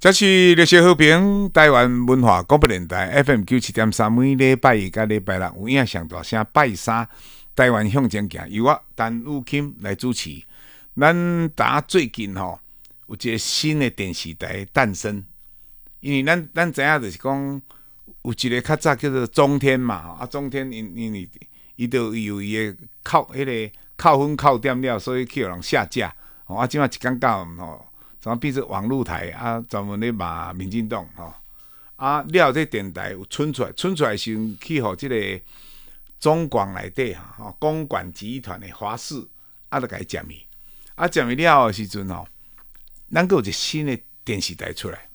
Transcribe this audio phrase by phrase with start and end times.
[0.00, 7.04] 这是历史和平台湾文化广播电台 FM 九七点三，每礼拜一、甲礼拜六有影上大声拜三，
[7.56, 10.40] 台湾向前行，由我陈武钦来主持。
[10.96, 12.60] 咱打最近吼
[13.08, 15.24] 有一个新的电视台诞生，
[15.98, 17.62] 因为咱咱知影就是讲
[18.22, 21.28] 有一个较早叫做中天嘛，啊中天因因为
[21.74, 26.14] 伊都有伊个扣迄、个扣分扣点了，所以去互人下架。
[26.46, 27.87] 啊，即马一讲到吼。
[28.20, 29.64] 怎么变成网络台啊？
[29.68, 31.32] 专门咧骂民进党吼
[31.94, 32.20] 啊！
[32.22, 35.40] 了这电台有春出来，春出来先去互即个
[36.18, 39.24] 中广内底哈，吼公管集团的华视
[39.68, 40.46] 啊，都甲伊占去
[40.96, 42.26] 啊，占去了后时阵吼，
[43.12, 45.08] 咱阁有一新的电视台出来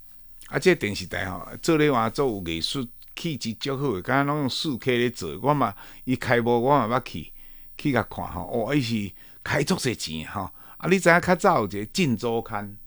[0.48, 0.58] 啊！
[0.58, 5.76] 这个电视台吼做咧话做有艺术气质足好，敢若拢用四 K 咧做，我嘛
[6.06, 7.34] 伊开播我嘛捌去
[7.78, 9.12] 去甲看吼，哦，伊是
[9.44, 10.88] 开足侪钱吼啊！
[10.90, 12.78] 你知影较早有一个镜周刊。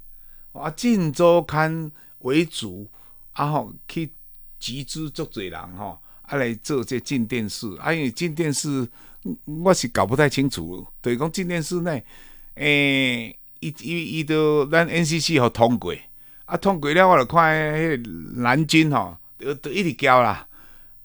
[0.57, 2.87] 啊，镜周刊为主，
[3.33, 4.11] 啊吼去
[4.59, 8.89] 集资足侪人吼，啊来做这镜电视，啊因为镜电视
[9.45, 11.91] 我是搞不太清楚，就是讲镜电视呢，
[12.55, 15.95] 诶、欸，伊伊伊都咱 NCC 互通过，
[16.45, 20.47] 啊通过了我就看迄个蓝军吼，都都一直交啦，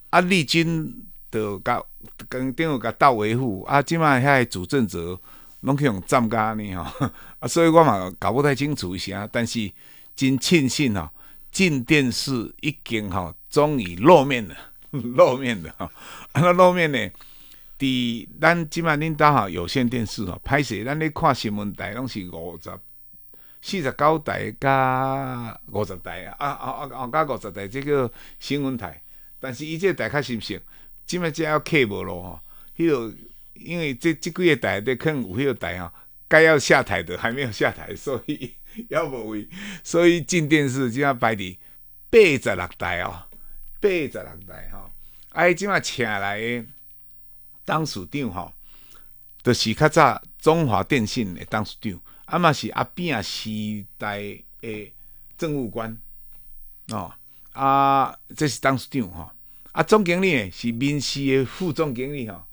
[0.09, 1.81] 啊绿军就甲
[2.29, 5.19] 跟顶有甲斗维护，啊即摆遐个主政者。
[5.61, 9.69] 拢去用占甲呢吼，啊，所以我嘛搞不太清楚一下，但是
[10.15, 11.09] 真庆幸吼，
[11.51, 14.55] 进电视已经吼终于露面了，
[14.91, 15.85] 露面了吼，
[16.33, 17.11] 啊，那露面呢？
[17.79, 22.69] 伫咱即摆恁兜吼有线电视吼，歹势咱咧看新闻台拢是五十、
[23.59, 29.01] 四十九台加五十台啊，啊啊啊加五十台这个新闻台，
[29.39, 30.61] 但是伊这个台较新兴，
[31.07, 32.39] 即摆只要客无咯吼，
[32.77, 33.17] 迄个。
[33.53, 35.93] 因为这即几个台的可能有迄个台啊，
[36.31, 38.53] 该要下台的还没有下台，所以
[38.87, 39.45] 要不为，
[39.83, 41.57] 所以进电视就要摆伫
[42.09, 43.27] 八十六台哦，
[43.81, 44.91] 八十六台吼、哦，
[45.31, 46.65] 哎，即马请来的
[47.65, 48.53] 董事长吼，
[49.43, 53.49] 就是较早中华电信的董事长，啊嘛是阿扁时
[53.97, 54.21] 代
[54.61, 54.93] 的
[55.37, 55.97] 政务官
[56.87, 57.13] 哦，
[57.51, 59.29] 啊，这是董事长吼、
[59.73, 62.45] 啊，总经理呢是民视的副总经理吼、哦。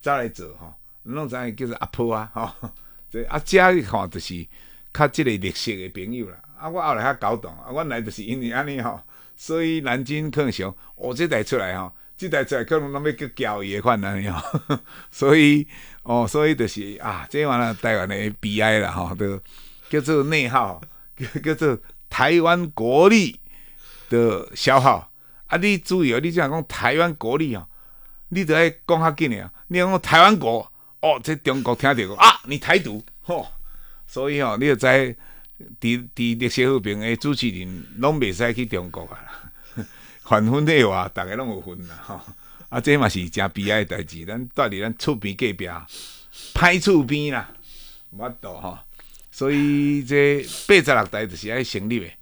[0.00, 2.70] 再来做吼，拢知影叫做阿婆啊，吼，
[3.14, 4.44] 对啊，遮看就是
[4.92, 6.36] 较即个绿色的朋友啦。
[6.58, 9.00] 啊，我后来较搞懂，啊，原来就是因为安尼吼，
[9.36, 14.60] 所以南京可能想，哦，即台出来吼，即台出来可能拢要叫交易的款安尼吼，
[15.12, 15.64] 所以
[16.02, 19.40] 哦，所以就是啊，这完了台湾的悲哀啦吼，都
[19.88, 20.80] 叫做内耗，
[21.16, 21.78] 叫叫做
[22.10, 23.38] 台湾国力
[24.10, 25.08] 的消耗。
[25.46, 27.64] 啊，你注意哦，你这样讲台湾国力哦。
[28.30, 30.68] 你得爱讲较紧诶，你讲台湾国
[31.04, 33.04] 哦，这中国听到啊，你台独。
[33.20, 33.48] 吼、哦，
[34.06, 39.52] 所以吼、哦，你就知伫伫历史和平诶主持人拢袂使去中国啊，
[40.24, 42.20] 反分的话，逐个拢有分啦吼，
[42.70, 45.68] 啊，这嘛是诚悲哀诶代志，咱住伫咱厝边隔壁，
[46.54, 47.50] 歹厝边啦，
[48.10, 48.78] 无法度吼，
[49.30, 52.16] 所以这八十六台就是爱成立诶，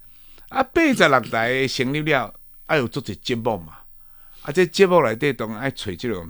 [0.49, 2.33] 啊，八十六台成立了，
[2.65, 3.77] 爱有做一节目嘛。
[4.41, 6.29] 啊，这节目内底当然爱找这种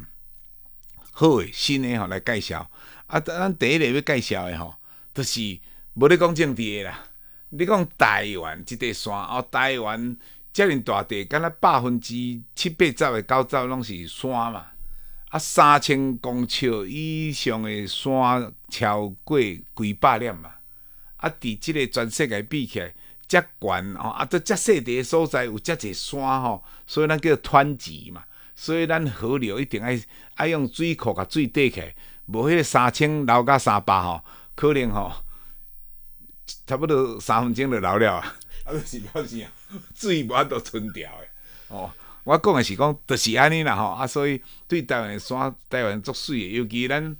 [1.13, 2.69] 好诶、新诶吼来介绍。
[3.07, 4.75] 啊，咱第一个要介绍诶吼，
[5.13, 5.39] 就是
[5.93, 7.05] 无咧讲政治诶啦。
[7.49, 10.17] 你讲台湾即块山哦，台湾
[10.51, 12.13] 遮尔大地，敢若百分之
[12.55, 14.65] 七八十诶九十拢是山嘛。
[15.29, 20.51] 啊，三千公尺以上诶山超过几百粒嘛。
[21.17, 22.93] 啊，伫即个全世界比起来。
[23.25, 28.23] 遮悬吼，啊，都遮细地诶所在有遮济山吼，所以咱叫做湍急嘛。
[28.55, 29.99] 所以咱河流一定爱
[30.35, 31.95] 爱用水库甲水底起来，
[32.27, 34.21] 无迄个三千流甲三百吼，
[34.55, 35.11] 可能吼
[36.65, 38.35] 差不多三分钟就流了啊。
[38.65, 39.45] 啊，就是表示
[39.95, 41.29] 水无法度存条诶。
[41.67, 41.91] 哦，
[42.23, 43.87] 我讲诶是讲，就是安尼啦吼。
[43.87, 47.17] 啊，所以对台湾诶山，台湾足水诶，尤其咱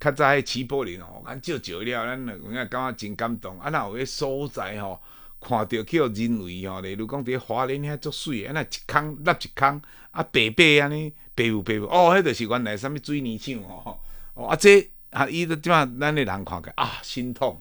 [0.00, 3.60] 较早迄齐柏林吼，咱照照了，咱有影感觉真感动。
[3.60, 5.00] 啊，若有迄所在吼。
[5.38, 9.80] 看到去互人为吼，例如讲伫华莲遐足水，安那一空落一坑，
[10.16, 14.00] 啊白白安尼白雾白雾，哦，迄著是原来啥物水泥厂吼，
[14.32, 17.60] 哦啊这啊伊都即马咱诶人看起啊心痛，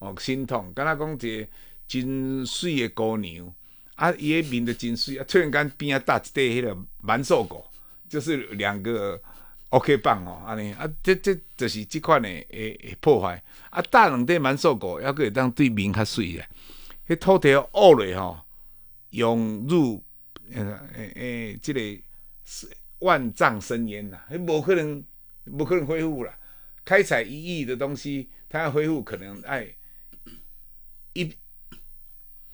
[0.00, 1.48] 哦心痛，敢若讲一个
[1.86, 3.54] 真水诶姑娘，
[3.94, 7.64] 啊伊诶面著真水，啊突然间边啊搭一块迄个满寿果，
[8.08, 9.20] 就是两个
[9.70, 10.72] OK 棒吼，安尼。
[10.72, 13.40] 啊这这就是即款诶诶破坏，
[13.70, 16.48] 啊搭两块满寿果，犹阁会当对面较水诶。
[17.06, 18.38] 迄土地乌落吼，
[19.10, 20.02] 涌入
[20.54, 21.80] 诶诶，即个
[22.44, 22.68] 是
[23.00, 25.04] 万丈深渊呐，迄无可能，
[25.44, 26.34] 无可能恢复啦。
[26.84, 29.66] 开采一亿的东西，它要恢复可能爱
[31.12, 31.30] 一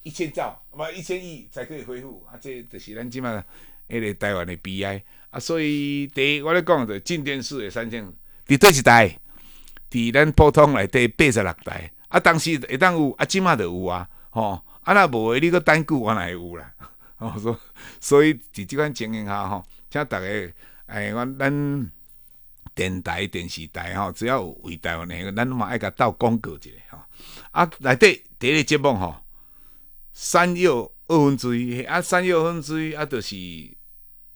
[0.03, 2.37] 一千兆，不一千亿才可以恢复啊！
[2.41, 3.43] 这就是咱即马
[3.89, 5.39] 迄个台湾的悲哀啊！
[5.39, 8.05] 所以第一，我咧讲的进电视的三千，
[8.47, 9.19] 伫叨一台，
[9.91, 12.19] 伫咱普通内底八十六台啊！
[12.21, 14.93] 当时会当有啊，即马就有啊，吼啊！
[14.93, 16.75] 若无诶，你搁等久，我哪会有啦？
[17.25, 17.61] 哦，所
[18.01, 20.53] 所以伫即款情形下吼，请逐个
[20.87, 21.91] 哎，我咱
[22.75, 26.99] 电台、电视台吼，只要有为台湾诶，咱嘛爱甲斗广告一下吼。
[27.53, 29.17] 啊，内底第一个节目吼，
[30.13, 33.37] 三药二分之一啊，三药二分之一啊，就是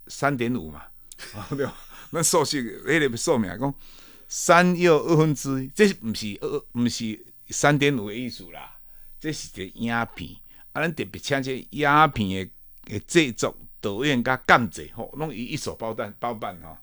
[0.06, 0.82] 三点五嘛，
[1.50, 1.74] 对吧？
[2.10, 3.74] 咱数学迄个数名讲
[4.28, 8.78] 三药二分之一，这毋是二，毋是三点五的意思啦，
[9.20, 10.36] 这是一个影片
[10.72, 12.50] 啊，咱特别请这影片的
[12.88, 16.76] 诶制作导演甲监制吼，拢伊一手包办包办吼，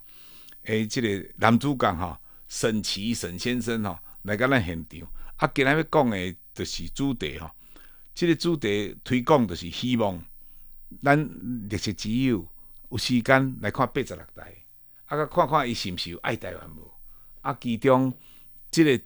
[0.64, 2.18] 诶，这个男主角吼，
[2.48, 5.00] 沈奇沈先生吼，来甲咱现场。
[5.38, 7.50] 啊，今日要讲的，就是主题吼。
[8.14, 10.24] 即、这个主题推广，就是希望
[11.04, 11.30] 咱
[11.70, 12.48] 绿色之友
[12.90, 14.56] 有时间来看八十六台，
[15.06, 16.90] 啊，甲看看伊是毋是有爱台湾无？
[17.42, 18.10] 啊，其中
[18.72, 19.04] 即、这个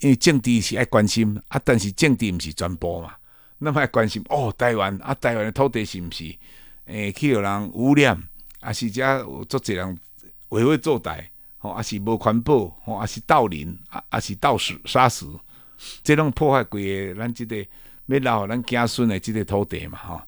[0.00, 3.14] 因为政治是爱关心，啊，但是政治毋是全部嘛，
[3.58, 6.34] 那么关心哦，台湾啊，台湾的土地是毋是
[6.86, 8.22] 诶去互人污染，
[8.60, 9.98] 啊，是遮有足侪人
[10.48, 11.24] 为非作歹。
[11.60, 15.26] 吼，啊是无环保，吼，啊是盗林，啊啊是盗死杀死，
[16.04, 17.56] 即种破坏规个咱即个
[18.06, 20.22] 要留互咱子孙的即个土地嘛，吼。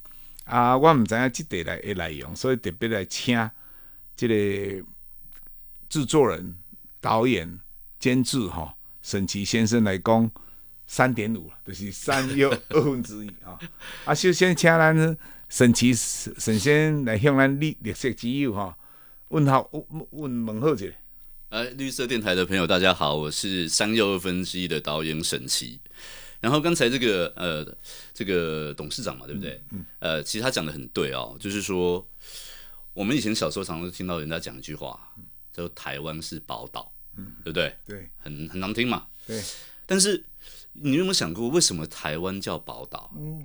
[0.45, 3.49] 啊，我毋知影即块来诶内容，所以特别来请
[4.17, 4.35] 即个
[5.89, 6.57] 制作人、
[7.01, 7.61] 导演、
[8.01, 10.29] 监制吼，沈琦先生来讲
[10.91, 13.57] 三点五，就是三又二分之一啊。
[14.05, 15.17] 啊，首先请咱
[15.49, 18.77] 沈奇沈先生来向咱绿绿色之友哈
[19.29, 20.93] 问好问问问候者。
[21.51, 25.79] 哎，绿色电台的朋友，大家好，我是三又二分之一的导演沈奇。
[26.41, 27.65] 然后刚才这个呃，
[28.13, 29.63] 这个董事长嘛，对不对？
[29.71, 29.87] 嗯。
[30.01, 32.05] 呃，其实他讲的很对哦，就是说，
[32.93, 34.99] 我们以前小时候常常听到人家讲一句话，
[35.53, 37.77] 叫“台湾是宝岛”，嗯，对不对？
[37.87, 39.07] 对，很很难听嘛。
[39.25, 39.41] 对。
[39.87, 40.25] 但是
[40.83, 43.13] 你有没有想过，为什么台湾叫宝岛？
[43.17, 43.43] 嗯。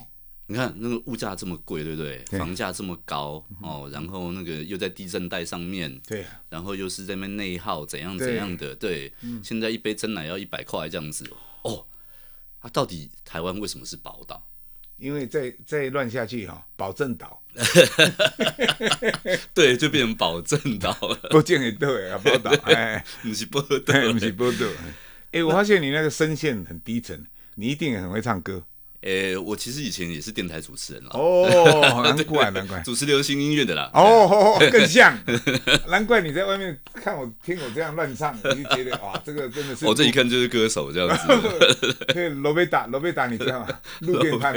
[0.48, 2.24] 你看那个物价这么贵，对不对？
[2.30, 9.12] 对，房价这么高哦，然后那个又在地震带上面，对，然后又是在那边内耗，怎样怎样的，对。
[9.44, 11.28] 现在一杯真奶要一百块这样子
[11.64, 11.88] 哦，
[12.60, 14.48] 啊，到底台湾为什么是宝岛？
[14.98, 17.42] 因为再再乱下去哈、哦，保证岛，
[19.52, 21.16] 对，就变成保证岛了。
[21.32, 24.68] 不见得对啊，宝岛 哎，不是宝岛，不是宝岛。
[25.36, 27.22] 哎，我发现你那个声线很低沉，
[27.56, 28.64] 你一定也很会唱歌。
[29.02, 31.10] 诶、欸，我其实以前也是电台主持人啦。
[31.14, 33.92] 哦， 难怪难怪，主持流行音乐的啦。
[33.94, 35.14] 哦，更像，
[35.90, 39.86] 难怪你在外面看我听我这样乱唱，你就觉得哇，这个真的是。
[39.86, 41.96] 我、哦、这一看就是歌手这样子。
[42.14, 43.68] 对，罗贝达，罗贝达，你知道吗？
[44.00, 44.56] 路边摊。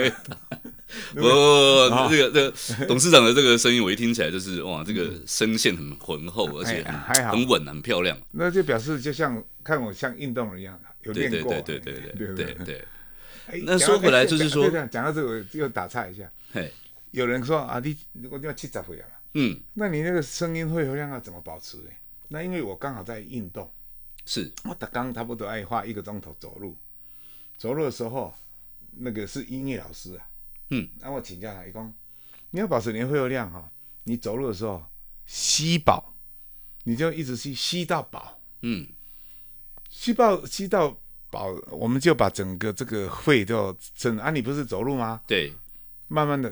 [1.15, 8.17] 不 不不，这个这个董事长的这个声音，我一听起来就是哇，这个声线很浑厚，而且很很稳，很漂亮。
[8.31, 11.53] 那就表示就像看我像运动一样，有练过。
[11.61, 12.85] 对对对对对对对对。
[13.65, 16.31] 那说回来就是说，讲到这个又打岔一下。
[16.53, 16.73] 嘿，
[17.11, 17.97] 有人说啊，你
[18.31, 19.15] 我就要七十岁了嘛。
[19.35, 21.91] 嗯，那你那个声音肺活量要怎么保持呢？
[22.29, 23.71] 那因为我刚好在运动，
[24.25, 26.77] 是我刚差不多爱花一个钟头走路，
[27.57, 28.35] 走路的时候，
[28.99, 30.25] 那个是音乐老师啊。
[30.71, 31.93] 嗯，那我请教他一讲，
[32.51, 33.71] 你要保持你的肺活量哈，
[34.05, 34.85] 你走路的时候
[35.27, 36.15] 吸饱，
[36.85, 38.41] 你就一直吸吸到饱。
[38.63, 38.89] 嗯，
[39.89, 40.99] 吸饱吸到。
[41.31, 44.31] 饱，我们就把整个这个肺都要撑啊！
[44.31, 45.21] 你不是走路吗？
[45.27, 45.53] 对，
[46.07, 46.49] 慢慢的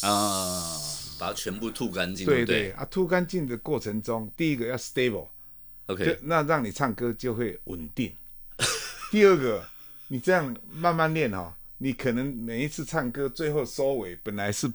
[0.00, 0.80] 啊，
[1.18, 2.24] 把它全部吐干净。
[2.24, 8.10] 对对，对啊，吐干净的过程中，第一个要 stable，OK，那让你唱歌就会稳定。
[9.12, 9.62] 第二个，
[10.08, 14.70] 你这样慢慢练哈，你可能每一次唱歌最后收尾本来是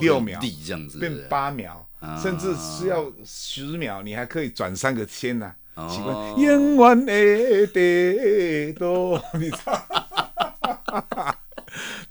[0.00, 1.84] 六秒，这样子变八秒，
[2.22, 5.54] 甚至是要十秒，你还可以转三个圈呢。
[5.90, 11.36] 喜欢永远的地多，你知道？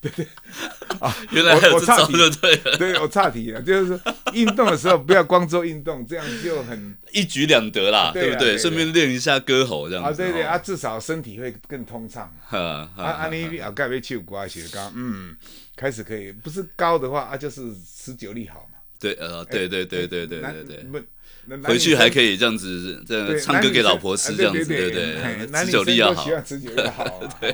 [0.03, 0.27] 对对
[1.00, 4.00] 啊， 原来我差题就对了，对我差题了，就是说
[4.33, 8.57] 运动的时候不要光做运动，这样就很一举两得啦，对不对？
[8.57, 10.10] 顺便练一下歌喉这样子。
[10.12, 12.29] 啊，对对啊，至少身体会更通畅。
[12.50, 15.36] 啊啊，你啊，盖杯气鼓写高，嗯，
[15.75, 17.62] 开始可以，不是高的话啊，就是
[17.98, 18.77] 持久力好嘛。
[19.00, 21.03] 对，呃，对对对对对对对。
[21.65, 25.65] 回去还可以这样子，这样唱歌给老婆吃，这样子，对不对？
[25.65, 26.25] 持久力要好。
[26.41, 27.22] 持久力好。
[27.41, 27.53] 对。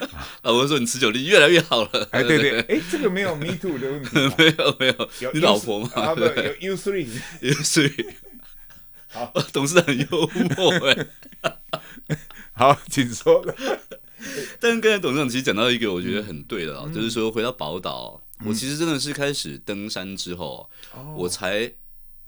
[0.42, 4.10] 老婆说：“你持久力越来越好了。”哎，对 对，哎，这个没有 me too 的问题。
[4.38, 4.86] 没有没
[5.20, 5.90] 有，你老婆吗？
[5.94, 7.06] 啊不，有 U three。
[7.40, 8.14] U three。
[9.08, 10.06] 好，董事长很幽
[10.56, 11.06] 默哎。
[12.52, 13.44] 好，请说。
[14.60, 21.72] 但是刚才董事长其实讲到一个我觉得很对的啊，嗯、就是说回到宝岛，嗯、我其实真的是开始登山之后，哦、我才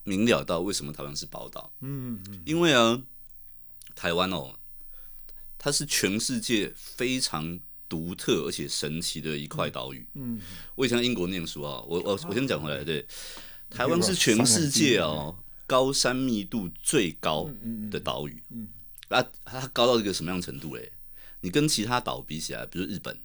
[0.05, 1.73] 明了到为什么台湾是宝岛。
[1.83, 3.01] 嗯嗯，因为啊，
[3.95, 4.55] 台湾哦，
[5.63, 7.57] 它是全世界非常
[7.89, 10.05] 独特而且神奇的一块岛屿。
[10.15, 10.41] 嗯，
[10.75, 13.07] 我以前在英国念书啊，我我我先讲回来，对，
[13.71, 17.49] 台湾是全世界哦高山密度最高
[17.93, 18.43] 的岛屿。
[18.51, 18.67] 嗯，
[19.09, 20.91] 啊，它高到一个什么样程度嘞？
[21.43, 23.17] 你跟其他岛比起来，比如日本，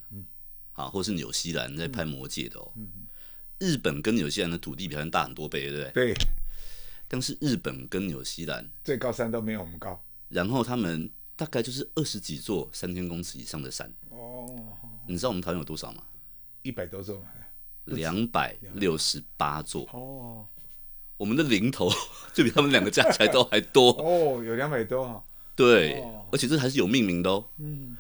[0.74, 2.72] 啊，或是纽西兰在拍《魔戒》的哦，
[3.58, 5.92] 日本跟纽西兰的土地比它大很多倍，对不对？
[5.92, 6.14] 对。
[7.08, 13.90] 但是日本跟纽西兰最高山都没有我们高，然后他们大概就是二十几座三千公尺以上的山。
[14.10, 14.46] 哦。
[15.08, 16.04] 你知道我们台湾有多少吗？
[16.64, 17.24] 一百多座。
[17.86, 19.88] 两百六十八座。
[19.94, 20.46] 哦。
[21.16, 21.90] 我们的零头
[22.34, 23.92] 就比他们两个加起来都还多。
[23.92, 25.24] 哦，有两百多。
[25.56, 27.50] 对，而且这还是有命名的哦。
[27.58, 27.96] 嗯。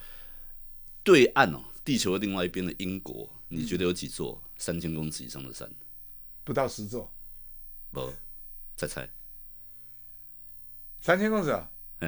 [1.03, 5.71] 对岸哦，地球的另外一边的英国，你觉得有几座三千公尺以上的山？
[6.43, 7.09] 不到十座。
[7.91, 8.11] 不，
[8.75, 9.07] 再猜。
[10.99, 11.63] 三千公尺，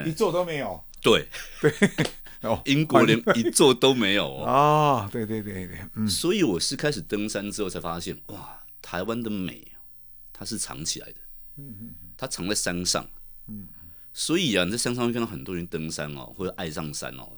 [0.06, 0.84] 一座都没有。
[1.02, 1.28] 对
[1.62, 1.72] 对，
[2.50, 5.08] 哦，英国连一座都没有哦。
[5.12, 6.08] 对对对对，嗯。
[6.08, 9.68] 所以我是开始登山之后才发现，哇，台湾的美，
[10.32, 11.16] 它是藏起来的。
[11.58, 13.06] 嗯嗯，它藏在山上。
[13.48, 13.68] 嗯。
[14.14, 17.30] 所以啊，你在山上会看到很多人登山哦，或者爱上山哦。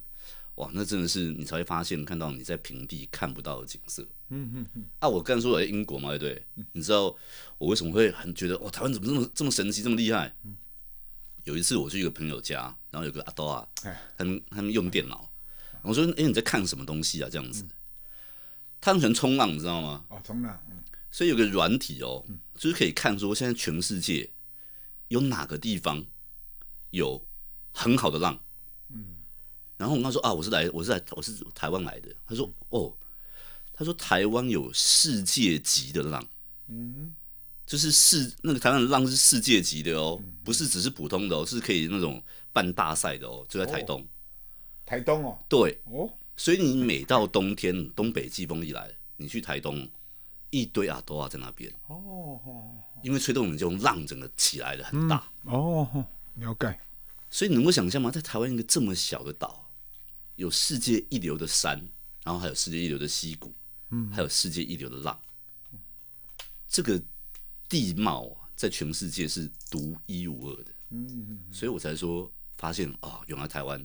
[0.56, 4.03] 哇，那真的是你才会发现，看到你在平地看不到的景色。
[4.30, 4.86] 嗯嗯嗯。
[5.00, 6.46] 啊，我刚才说我在英国嘛，对不对？
[6.58, 7.15] 嗯、你知道
[7.58, 10.32] 我为什么会很觉得哇，台湾怎么这么这么神奇，这么厉害？
[10.44, 10.56] 嗯、
[11.43, 13.67] 有一次我去一个朋友家，然后有个阿多啊，
[14.17, 15.31] 他们他们用电脑，
[15.81, 17.69] 我说：“哎，你在看什么东西啊？”这样子，嗯、
[18.79, 20.05] 他们喜欢冲浪，你知道吗？
[20.10, 20.63] 哦，冲浪。
[20.69, 20.77] 嗯、
[21.10, 22.24] 所以有个软体哦，
[22.55, 24.29] 就是可以看说现在全世界
[25.07, 26.05] 有哪个地方
[26.91, 27.25] 有
[27.71, 28.39] 很好的浪。
[28.89, 29.17] 嗯
[29.77, 32.15] 然后我跟他说啊，我是来，我是来，我是台湾来的。
[32.27, 32.95] 他说哦，
[33.74, 36.24] 他说台湾有世界级的浪，
[36.67, 37.15] 嗯，
[37.72, 44.06] 就是世那个台湾的浪是世界级的哦，不是只是普通的哦，是可以那种办大赛的哦，就在台东。
[44.86, 49.90] 台东哦，对哦，所以你每到冬天，东北季风一来，你去台东，
[50.50, 52.38] 一堆阿多啊在那边哦，
[53.04, 56.78] 因为吹动你这种浪整个起来的很大哦，了解。
[57.30, 58.12] 所以你能够想象吗？
[58.12, 59.66] 在台湾一个这么小的岛。
[60.36, 61.82] 有世界一流的山，
[62.25, 63.54] 然后还有世界一流的溪谷，
[63.92, 65.18] 嗯，还有世界一流的浪，
[66.68, 67.01] 这个
[67.72, 73.82] 地貌在全世界是独一无二的，嗯，所以我才说发现哦，原来台湾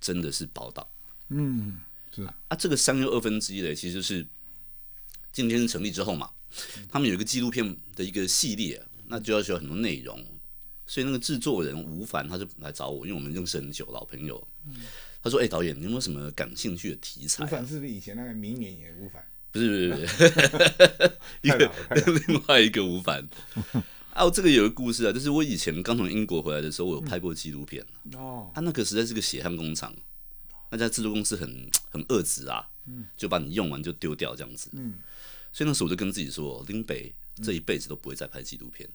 [0.00, 0.90] 真的是宝岛，
[1.28, 1.78] 嗯，
[2.10, 4.26] 是啊，啊，这个三又二分之一的其实是
[5.30, 6.30] 今天成立之后嘛，
[6.88, 10.18] 他们有一个纪录片的一个系列，那就要需要很多内容，
[10.86, 14.76] 所以那个制作人吴凡他就来找我，因为我们认识很久，老朋友，嗯。
[15.22, 19.22] 他说：“哎、欸，导演，你有没有什么感兴趣的题材、啊？”吴凡是不是以前那个明年也吴凡？
[19.52, 20.06] 不是，不是，
[20.48, 21.72] 不是，一个
[22.28, 23.28] 另外一个吴凡。
[24.14, 27.84] 啊，这个有个故事啊，就是我以前刚从英国回来的时候，我有拍过纪录片。
[28.14, 29.94] 哦，啊，那个实在是个血汗工厂，
[30.70, 32.68] 那家制作公司很很恶质啊，
[33.16, 34.68] 就把你用完就丢掉这样子。
[34.72, 34.94] 嗯，
[35.52, 38.88] 所以那时候我就跟自己说，林北这一辈子都不会再拍纪录片，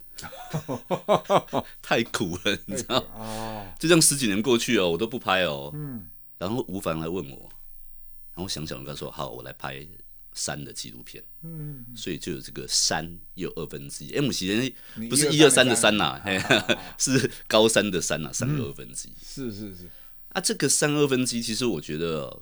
[1.81, 2.97] 太苦了，你知道？
[3.15, 5.71] 哦，就这样十几年过去哦，我都不拍哦。
[5.73, 6.07] 嗯。
[6.37, 9.87] 然后吴凡来问我，然后我想想，我跟他说：“好，我来拍
[10.35, 14.11] 山的纪录片。”嗯，所以就有这个山又二分之一。
[14.13, 14.71] M 其实
[15.09, 16.21] 不是一二三的山呐，
[16.99, 19.13] 是高山的山呐，山又二分之一。
[19.23, 19.89] 是是是。
[20.29, 22.39] 啊，这个山二分之一，其实我觉得，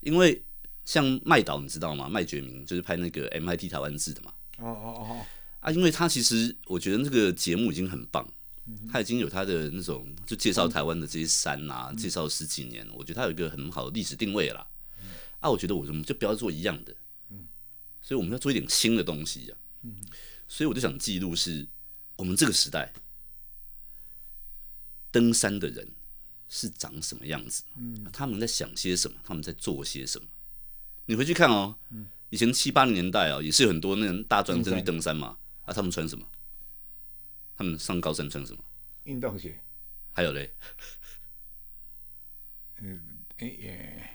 [0.00, 0.40] 因为
[0.84, 2.08] 像麦导，你知道吗？
[2.08, 4.32] 麦觉明就是拍那个 MIT 台湾制的嘛。
[4.58, 5.26] 哦哦哦。
[5.60, 8.28] 啊，因为他其实我觉得这个节目已经很棒。
[8.88, 14.64] 他已经有他的那种，就介绍台湾的这些山啊，嗯、介绍十几年，我觉得他有一个很好的历史定位了。
[15.40, 16.94] 嗯、啊，我觉得我们就不要做一样的，
[17.30, 17.46] 嗯、
[18.00, 19.58] 所以我们要做一点新的东西啊。
[19.82, 19.96] 嗯、
[20.46, 21.66] 所以我就想记录是
[22.16, 22.92] 我们这个时代
[25.10, 25.94] 登山的人
[26.48, 30.28] 是长什么样子，嗯、他们在想些什么，他们在做些什么。
[31.06, 36.26] 你回去看哦，嗯、以前七八零年代啊、哦，也是有很多那种大专生去登山嘛，啊，他们穿什么？
[37.56, 38.62] 他们上高山穿什么？
[39.04, 39.60] 运动鞋。
[40.12, 40.52] 还有嘞？
[42.78, 43.00] 嗯，
[43.38, 44.10] 哎耶，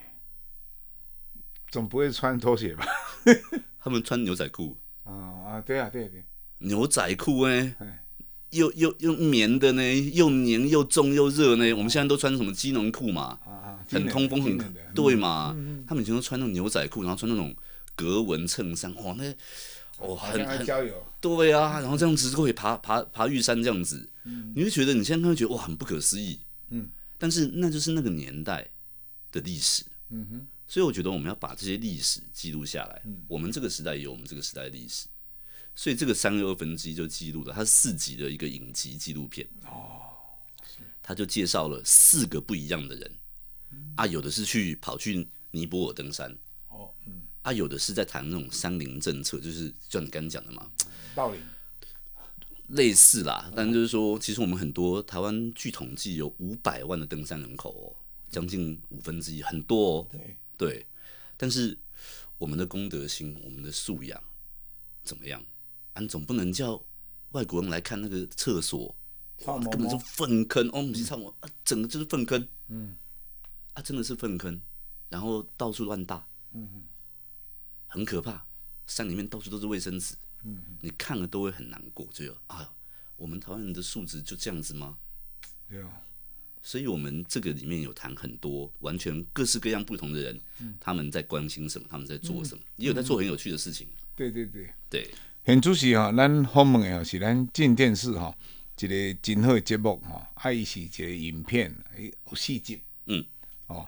[1.75, 2.86] 总不会穿拖鞋吧？
[3.84, 4.77] 他们穿牛仔裤。
[5.03, 5.12] 啊
[5.46, 6.24] 啊，对啊，对对。
[6.60, 7.75] 牛仔裤哎，
[8.51, 11.74] 又又又棉的呢，又黏又重又热呢。
[11.74, 13.38] 我们现在都穿什么机能裤嘛？
[13.89, 14.58] 很通风很
[14.94, 15.53] 对嘛？
[15.86, 17.53] 他们以前都穿那种牛仔裤，然后穿那种
[17.94, 19.36] 格纹衬衫，哇，那。
[19.98, 20.65] 哦，很很
[21.20, 26.39] 对啊，然后这样子就可以爬爬爬玉山这样子，嗯、你会觉得你现在会觉得哇，很不可思议，
[26.70, 28.65] 嗯，但是那就是那个年代
[29.32, 33.01] 的历史，嗯哼，所以我觉得我们要把这些历史记录下来。
[33.27, 35.07] 我们这个时代有我们这个时代的历史，
[35.75, 39.48] 所以这个三又二分之一就记录了，它是四集的一个影集纪录片。
[39.65, 40.01] 哦，
[41.01, 43.12] 他就介绍了四个不一样的人。
[43.95, 46.31] 啊，有的是去跑去尼泊尔登山。
[46.69, 47.22] 哦，嗯。
[47.43, 50.72] 啊，有的是在谈那种山林政策，就是像你刚刚讲的嘛，
[51.13, 51.39] 道理。
[52.69, 57.86] 类似啦，但就是说，其实我们很多台湾据统计有五百万的登山人口哦，
[58.27, 60.07] 将近五分之一，很多哦。
[60.12, 60.85] 对对，
[61.38, 61.77] 但是
[62.38, 64.21] 我们的公德心、我们的素养
[65.03, 65.43] 怎么样？
[65.93, 66.83] 俺总不能叫
[67.31, 68.95] 外国人来看那个厕所，
[69.45, 72.47] 哇，根本就粪坑哦，不是唱我啊，整个就是粪坑。
[72.67, 72.95] 嗯，
[73.74, 74.59] 啊，真的是粪坑，
[75.09, 76.83] 然后到处乱大，嗯哼，
[77.88, 78.45] 很可怕，
[78.88, 80.15] 山里面到处都是卫生纸。
[80.43, 82.74] 嗯，你看了都会很难过，就有啊，
[83.15, 84.97] 我们台湾人的素质就这样子吗？
[85.67, 86.01] 对啊，
[86.65, 93.88] 所以我们这个里面有谈很多完全各式各样不同的人，嗯、他们在关心什么，他们在做什么，也、嗯、有在做很有趣的事情。
[94.15, 94.67] 对对对。
[94.89, 95.07] 对，
[95.43, 98.36] 很主席哈，咱访问的是咱进电视哈，
[98.79, 103.24] 一个真好的节目哈，爱是一个影片，诶，有四集，嗯，
[103.67, 103.88] 哦，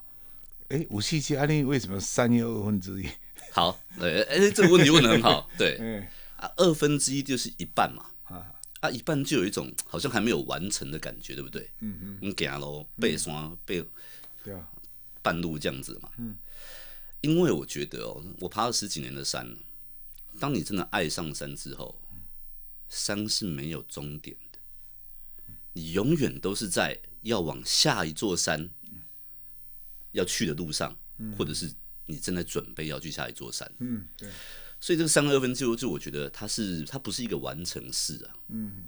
[0.67, 3.07] 诶，有四集，啊，你为什么三又二分之一？
[3.53, 5.77] 好，对，哎，这个问题问的很好，对。
[5.81, 6.05] 嗯。
[6.38, 8.05] 啊，二分之一就是一半嘛，
[8.79, 11.69] 啊，啊，一半就有一种好像还没有完成的感觉，对不对？
[11.79, 13.84] 嗯嗯，你行咯，背山背，
[14.43, 14.69] 对啊，
[15.22, 16.12] 半路这样子嘛。
[16.17, 16.36] 嗯，
[17.22, 19.57] 因为我觉得哦，我爬了十几年的山，
[20.39, 22.00] 当你真的爱上山之后，
[22.89, 24.60] 山是没有终点的，
[25.74, 28.69] 你永远都是在要往下一座山
[30.12, 30.96] 要去的路上，
[31.38, 31.74] 或者是
[32.05, 33.69] 你正在准备要去下一座山。
[33.79, 34.29] 嗯，对。
[34.79, 38.84] 所以这个三二分之一，就我觉得它是它不是一个完成式啊，嗯，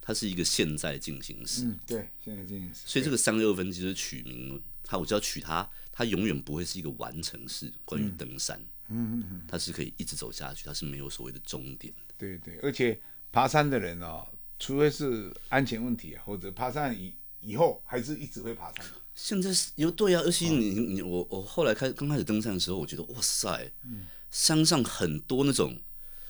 [0.00, 2.82] 它是一个现在进行式，嗯，对，现在进行式。
[2.86, 7.72] 所以这个三二分之一取名，它我就要取它，它永远不会是一个完成式。
[7.84, 8.56] 关于登山，
[8.88, 12.14] 嗯嗯嗯，它是可以一直走下去，它是没有所谓的终点的。
[12.16, 12.98] 对对，而且
[13.32, 14.24] 爬山的人哦，
[14.60, 18.86] 除非是安全问题啊，或者爬山以以后还是一直会爬山。
[19.16, 24.06] 现在是有对啊，而且你你我我后来开刚开始登山的时候，我觉得哇塞，嗯。
[24.30, 25.78] 山上很多那种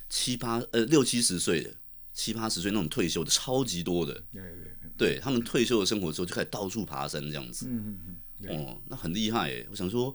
[0.08, 1.74] 七八呃六七十岁的
[2.12, 4.42] 七八十岁那种退休的超级多的，对
[4.96, 9.66] 对他们退休的生活之后就开始到处爬山这样子，嗯嗯嗯，哦，那很厉害哎！
[9.70, 10.10] 我想说，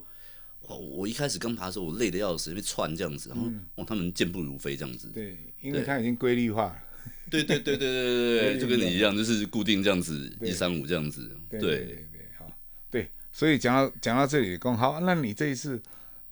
[0.62, 6.82] 哇，我一开始刚爬的时候我累得要死，因为窜这样子，然后哇，他们健步如飞这样子，对，因为他已经规律化了，
[7.30, 11.78] 对对对对对对对，就跟你一样，就是固定这样子一三五这样子，对对。
[11.78, 12.50] 对，好，
[12.90, 15.80] 对，所以讲到讲到这里，刚好，那你这一次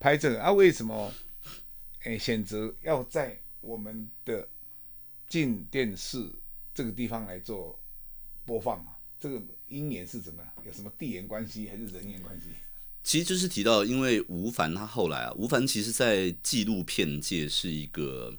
[0.00, 1.12] 拍这个啊，为什么？
[2.04, 4.48] 诶，选择要在我们的
[5.28, 6.30] 进电视
[6.74, 7.78] 这个地方来做
[8.44, 10.42] 播放啊，这个因缘是怎么？
[10.64, 12.46] 有什么地缘关系还是人缘关系？
[13.02, 18.34] 其实就是提到，因为吴凡他后来啊，吴凡其实在纪录片界是一个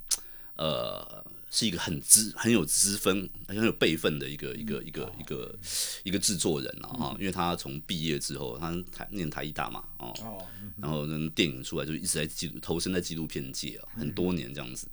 [0.55, 1.25] 呃。
[1.53, 5.59] 是一个很资很有资分很有辈分的一个一个一个一个
[6.05, 14.87] 一个制作人啊哈，因为他从毕业之后，他台念台艺大嘛哦，然后呢电影出来就一直在纪录投身在纪录片界啊，很多年这样子。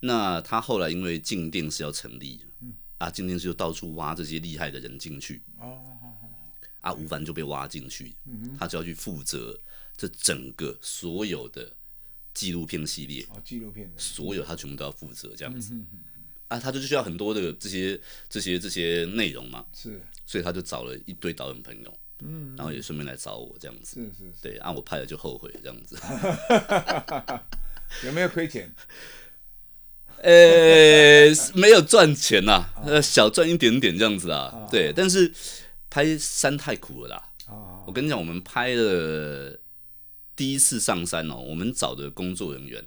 [0.00, 2.40] 那他后来因为镜电视要成立，
[2.98, 5.40] 啊镜电视就到处挖这些厉害的人进去，
[6.80, 8.16] 啊吴凡就被挖进去，
[8.58, 9.56] 他就要去负责
[9.96, 11.72] 这整个所有的。
[12.34, 13.24] 纪录片系列。
[13.30, 15.72] 哦，纪录片所有他全部都要负责这样子，
[16.48, 25.96] 啊，他就需要很多的这些这些这些内容嘛，是，所以他就找了一堆导演朋友，嗯，然后也顺便来找我这样子，是是，对，啊，我拍了就后悔这样子，
[28.04, 28.70] 有没有亏钱？
[30.22, 35.32] 呃，没有赚钱呐，呃，小赚一点点这样子啊，对，但是
[35.88, 37.30] 拍山太苦了啦，
[37.86, 39.60] 我跟你讲，我们拍了。
[40.36, 42.84] 第一次上山哦，我们找的工作人员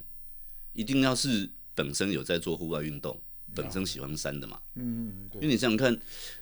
[0.74, 3.20] 一定要是本身有在做户外运动，
[3.56, 4.62] 本身喜欢山的嘛。
[4.76, 5.98] 嗯，因为你想想看，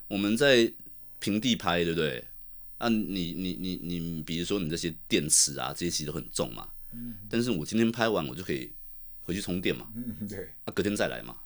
[0.07, 0.71] 我们在
[1.19, 2.23] 平地拍，对不对？
[2.77, 6.67] 啊，你你你你，比如说你这些电池啊，这些其实都很重嘛。
[6.91, 7.15] 嗯。
[7.29, 8.73] 但是我今天拍完，我就可以
[9.21, 9.87] 回去充电嘛。
[9.95, 10.49] 嗯，对。
[10.65, 11.37] 啊，隔天再来嘛。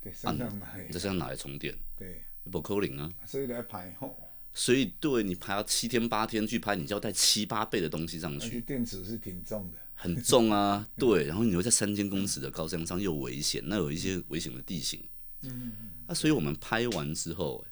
[0.00, 0.66] 对，山上拿。
[0.90, 1.74] 在山上拿来充电。
[1.96, 2.22] 对。
[2.50, 3.10] 不扣零啊。
[3.26, 4.16] 所以来拍吼。
[4.54, 8.60] 所以，对你拍要七天八天去拍，你就要带七八倍的东西上去。
[8.60, 10.86] 电池是挺重的，很重啊。
[10.98, 15.02] 对，然后你又在三千公尺的高山上又危险，那有一些危险的地形。
[15.40, 15.88] 嗯嗯。
[16.06, 17.64] 啊，所以我们拍完之后，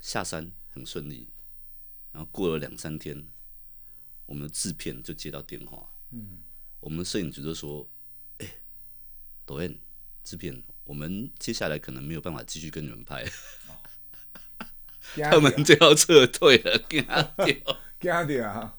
[0.00, 1.30] 下山很顺利，
[2.10, 3.24] 然后过了两三天，
[4.26, 5.88] 我们的制片就接到电话。
[6.10, 6.38] 嗯。
[6.80, 7.88] 我们的摄影组就说
[8.38, 8.54] ：“哎，
[9.46, 9.78] 导演，
[10.24, 13.24] 制片，我们接下来可能没有办法继续跟你们拍。”
[15.16, 18.74] 他们就要撤退了，惊掉， 惊掉啊！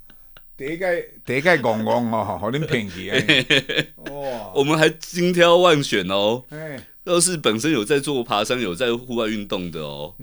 [0.55, 3.87] 第一届第一届戆戆哦，好恁骗去哎！
[4.11, 6.43] 哇，我们还精挑万选哦。
[6.49, 10.15] 哎，都是本身有在做爬山、有在户外运动的哦。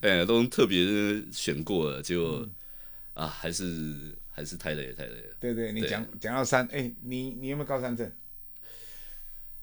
[0.00, 0.78] 哎，都特别
[1.30, 2.50] 选过了，结果、嗯、
[3.12, 5.36] 啊，还是还是太累了，太累了。
[5.38, 8.10] 对对，你讲讲到山，哎，你你有没有高山症？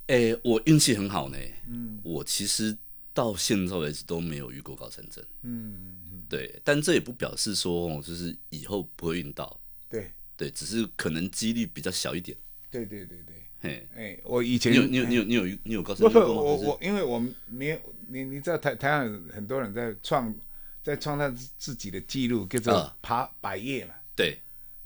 [0.07, 1.37] 哎，我运气很好呢。
[1.67, 2.77] 嗯，我其实
[3.13, 5.23] 到现在为止都没有遇过高山症。
[5.41, 9.59] 嗯嗯，对，但这也不表示说，就是以后不会遇到。
[9.89, 12.37] 对对，只是可能几率比较小一点。
[12.69, 16.41] 对对对对，嘿，哎，我以前你有你有你有你有你有高山症吗？
[16.41, 20.33] 我我因为我没有你你知道台台湾很多人在创
[20.81, 23.93] 在创造自己的记录，叫做爬百叶嘛。
[24.15, 24.39] 对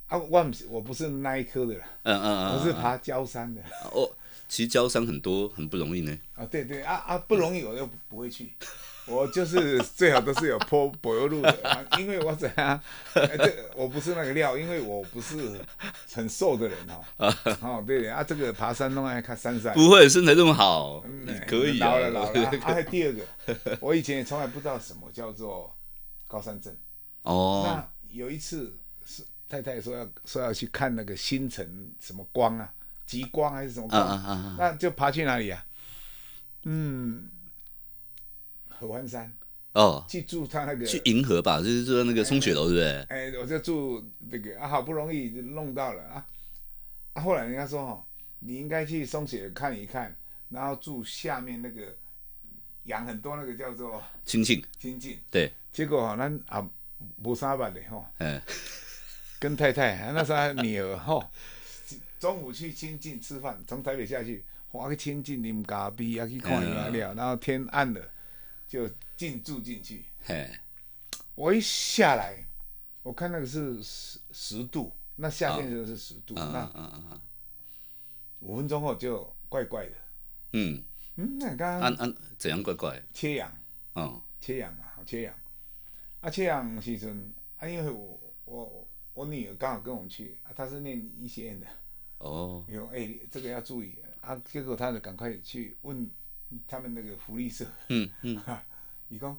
[0.07, 3.61] 啊，我不是我不是那一科的啦，嗯嗯嗯，我是爬焦山的。
[3.93, 4.11] 哦，
[4.55, 6.17] 其实交山很多很不容易呢。
[6.33, 8.53] 啊，对对啊啊，不容易，我又不会去。
[9.05, 12.79] 我就是最好都是有坡柏油路的，啊，因为我怎样，
[13.15, 15.59] 欸，这我不是那个料，因为我不是
[16.13, 17.35] 很瘦的人哦。
[17.61, 19.73] 哦，对啊，这个爬山弄爱看山山。
[19.73, 21.89] 不会身材这么好，嗯，可以，啊。
[21.89, 22.47] 老了老了。
[22.47, 25.75] 啊， 还第二个，我以前也从来不知道什么叫做
[26.29, 26.73] 高山症。
[27.23, 27.63] 哦。
[27.67, 28.73] 那有一次
[29.05, 32.73] 是太太说要说要去看那个星辰什么光啊，
[33.05, 35.65] 极光还是什么那就爬去哪里啊？
[36.63, 37.29] 嗯。
[38.67, 39.31] 合欢山
[39.71, 43.01] 哦，去住他那个去银河吧，就是住那个松雪楼，对不对？
[43.03, 46.25] 哎，我就住那个啊，好不容易就弄到了啊。
[47.13, 48.03] 啊，后来人家说哦，
[48.39, 50.13] 你应该去松雪看一看，
[50.49, 51.95] 然后住下面那个
[52.83, 55.51] 养很多那个叫做清境，清境对。
[55.71, 56.65] 结果哦，咱啊
[57.23, 58.41] 无啥办的吼，嗯，
[59.39, 61.29] 跟太太那时候还女儿吼，
[62.25, 68.01] 中午去清境吃饭，从台北下去，我去清境啉咖啡啊，去看鸟鸟，然后天暗了。
[68.67, 70.49] 就进住进去，嘿，
[71.35, 72.43] 我一下来，
[73.03, 77.21] 我看那个是十十度，那夏天就是十度，哦、那
[78.39, 79.95] 五分钟后就怪怪的，
[80.53, 80.83] 嗯。
[81.17, 82.99] 嗯，那刚刚按按怎样怪怪？
[83.13, 83.55] 缺氧，
[83.93, 85.35] 哦，缺氧啊，缺氧，
[86.21, 91.67] 啊，缺氧时阵啊，因为我我我女儿刚好跟我们去，啊，她是念医学院的，
[92.17, 96.09] 哦，有哎、欸，这个要注意啊，结果他就赶快去问。
[96.67, 98.39] 他们那个福利社，嗯 嗯，
[99.09, 99.37] 伊讲，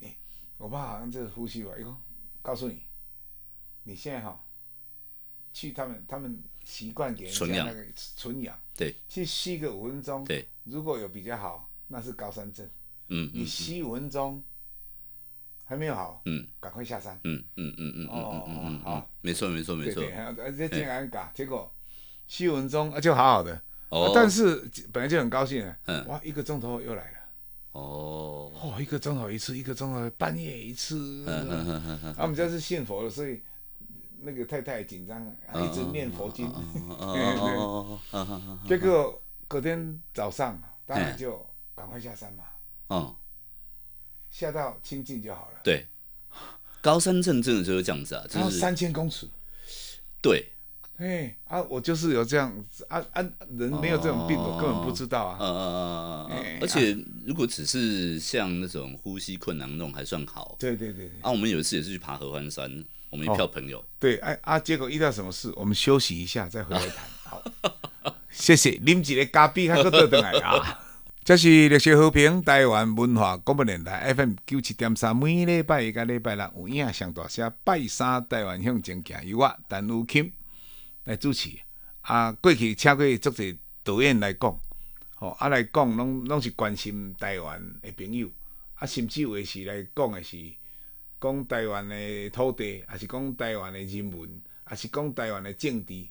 [0.00, 0.16] 哎，
[0.56, 2.02] 我爸好像这个呼吸吧，伊讲，
[2.42, 2.82] 告诉你，
[3.84, 4.42] 你现在哈，
[5.52, 7.86] 去他们他们习惯给人家那个
[8.16, 12.68] 纯氧，对，去吸个五分钟，对，如果有比较好，那是高山症，
[13.08, 14.42] 嗯，你吸五分钟
[15.68, 20.02] 还没有好，嗯，赶快下山，嗯嗯嗯嗯，哦，好，没错没错没错，
[20.42, 21.70] 而且这样搞，结果
[22.26, 23.60] 吸五分钟就好好的。
[23.90, 27.18] 哦，但是本来就很高兴了，嗯，哇，一个钟头又来了，
[27.72, 33.42] 哦，哦，一个钟头一次，一个钟头半夜一次，嗯嗯嗯嗯，我们家是信佛的，所以
[34.20, 35.22] 那个太太紧张，
[35.54, 42.44] 一直念佛经，哦哦结果隔天早上当然就赶快下山嘛，
[42.88, 43.14] 嗯，
[44.30, 45.60] 下到清境就好了。
[45.62, 45.86] 对，
[46.80, 49.28] 高山症真的就是这样子啊，就是三千公尺，
[50.22, 50.52] 对。
[51.00, 53.22] 哎啊，我就是有这样子啊啊，
[53.56, 55.38] 人没有这种病，哦、我根本不知道啊。
[55.40, 60.56] 嗯嗯嗯嗯，而且如果只是像那种呼吸困难那种还算好。
[60.58, 61.06] 对对对。
[61.20, 63.78] 啊，我们有一次也是去爬合欢山，我们一票朋友。
[63.78, 67.06] 哦、对，哎啊，结果遇到什么事，我们休息一下再回来谈。
[67.22, 67.44] 好，
[68.28, 68.72] 谢谢。
[68.78, 70.84] 啉一个咖啡，还搁倒转来啊。
[71.28, 80.32] 这是历史和平台湾文化广播电台 FM 九七点三，每礼拜一、甲礼拜六有影上大声拜三台湾向前行，由我陈雨鑫。
[81.04, 81.50] 来主持
[82.00, 82.32] 啊！
[82.40, 84.58] 过去请过足侪导演来讲，
[85.16, 88.26] 吼啊来讲，拢拢是关心台湾的朋友，
[88.76, 90.38] 啊甚至有诶是来讲诶是
[91.20, 94.26] 讲台湾的土地，还是讲台湾的人文，
[94.64, 96.06] 还是讲台湾的政治。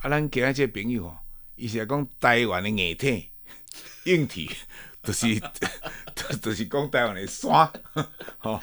[0.00, 1.16] 啊，咱今仔这朋友吼，
[1.54, 3.30] 伊是来讲台湾的硬体、
[4.04, 4.50] 硬体，
[5.02, 5.40] 就是
[6.42, 7.50] 就是讲台湾的山，
[8.38, 8.60] 吼。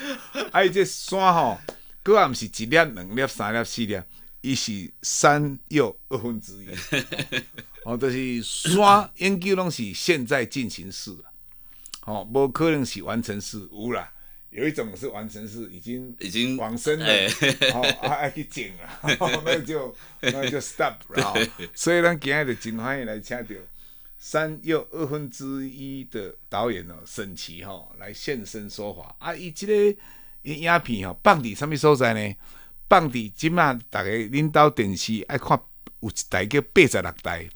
[0.52, 1.60] 啊伊这山吼，
[2.04, 3.99] 佫也毋是一粒、两粒、三粒、四粒。
[4.45, 6.67] 伊是山又二分之一，
[7.86, 11.15] 哦，就是山研究拢是现在进行式，
[12.02, 14.12] 哦，无可能是完成式，有啦，
[14.49, 17.06] 有一种是完成式，已经已经往生了，
[17.73, 21.34] 哦，还爱去整了，那就那就 stop 了，
[21.73, 23.43] 所以咱今日就真欢迎来请到
[24.23, 29.99] 山又二分之一的导演哦，沈奇哈来现身说法，啊，伊这个
[30.43, 32.36] 影片吼放伫什物所在呢？
[32.88, 35.62] 放伫即马，大家恁兜电视爱看
[35.99, 37.49] 有一台叫八十六台，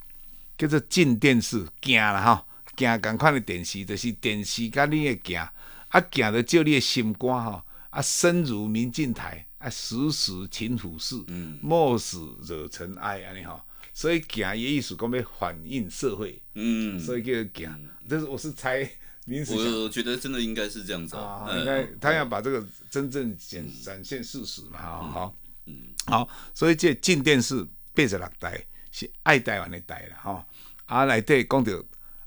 [0.58, 2.44] 叫做进电视，镜啦吼，
[2.76, 13.58] 镜共款的电视，就是电视甲你的镜，啊镜着照你的心肝吼，啊，身如明镜台，啊，时时勤拂拭，嗯，莫使惹尘埃，安尼吼。
[13.98, 17.88] 所以行伊意思讲要反映社会，嗯，所以叫行。
[18.08, 18.88] 但是我是猜
[19.24, 25.34] 临时想，我觉得真的应该是这样子啊，应该他要把这个真正展展现事实嘛，好好，
[25.66, 30.46] 嗯，好，所以这进电视八十六代是爱台湾的台了哈，
[30.86, 31.72] 啊内底讲到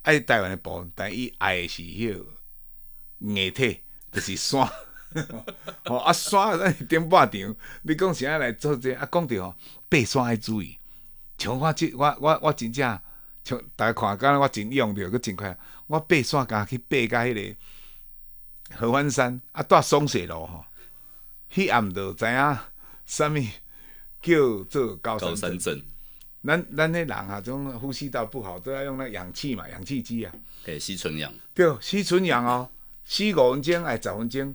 [0.02, 2.26] 爱台湾的部分，但伊爱的是迄个
[3.20, 3.80] 硬体，
[4.12, 4.70] 就是山，
[5.88, 9.08] 哦啊山咱顶半场，你讲啥来做这啊？
[9.10, 9.56] 讲着吼
[9.90, 10.78] 爬山爱注意，
[11.42, 13.00] 像我这我我我真正
[13.44, 17.56] 像大家看，敢若我真用着，佫真快，我爬山敢去爬到迄个
[18.78, 20.64] 合欢山啊，住松雪路吼，
[21.52, 22.58] 迄暗着知影
[23.08, 23.38] 啥物
[24.22, 25.82] 叫做高山症。
[26.44, 30.32] 咱咱迄人啊，种呼吸道不好，都要用那氧气嘛，氧气机啊，
[30.66, 31.34] 诶，吸纯氧。
[31.56, 32.70] 对，吸纯氧哦，
[33.04, 34.54] 吸五分钟还十分钟，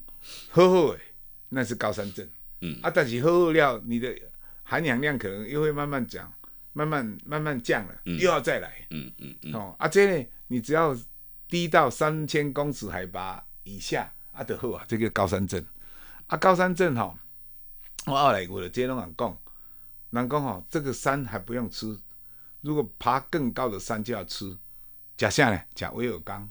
[0.50, 1.00] 好好诶，
[1.48, 2.28] 那是高山症。
[2.60, 4.16] 嗯，啊，但是好好了，你的
[4.62, 6.32] 含氧量可能又会慢慢降，
[6.76, 8.86] 慢慢慢慢降了，嗯、又要再来。
[8.90, 9.54] 嗯嗯嗯。
[9.54, 10.94] 哦，啊，这呢，你只要
[11.48, 15.64] 低到三千公尺海拔以下，啊，就好啊，这个高山症。
[16.26, 17.16] 啊，高山症吼，
[18.04, 19.38] 我后来我的这拢人讲。
[20.10, 21.98] 人讲吼，这个山还不用吃，
[22.60, 24.54] 如果爬更高的山就要吃。
[25.16, 25.58] 吃啥呢？
[25.74, 26.46] 吃威而钢。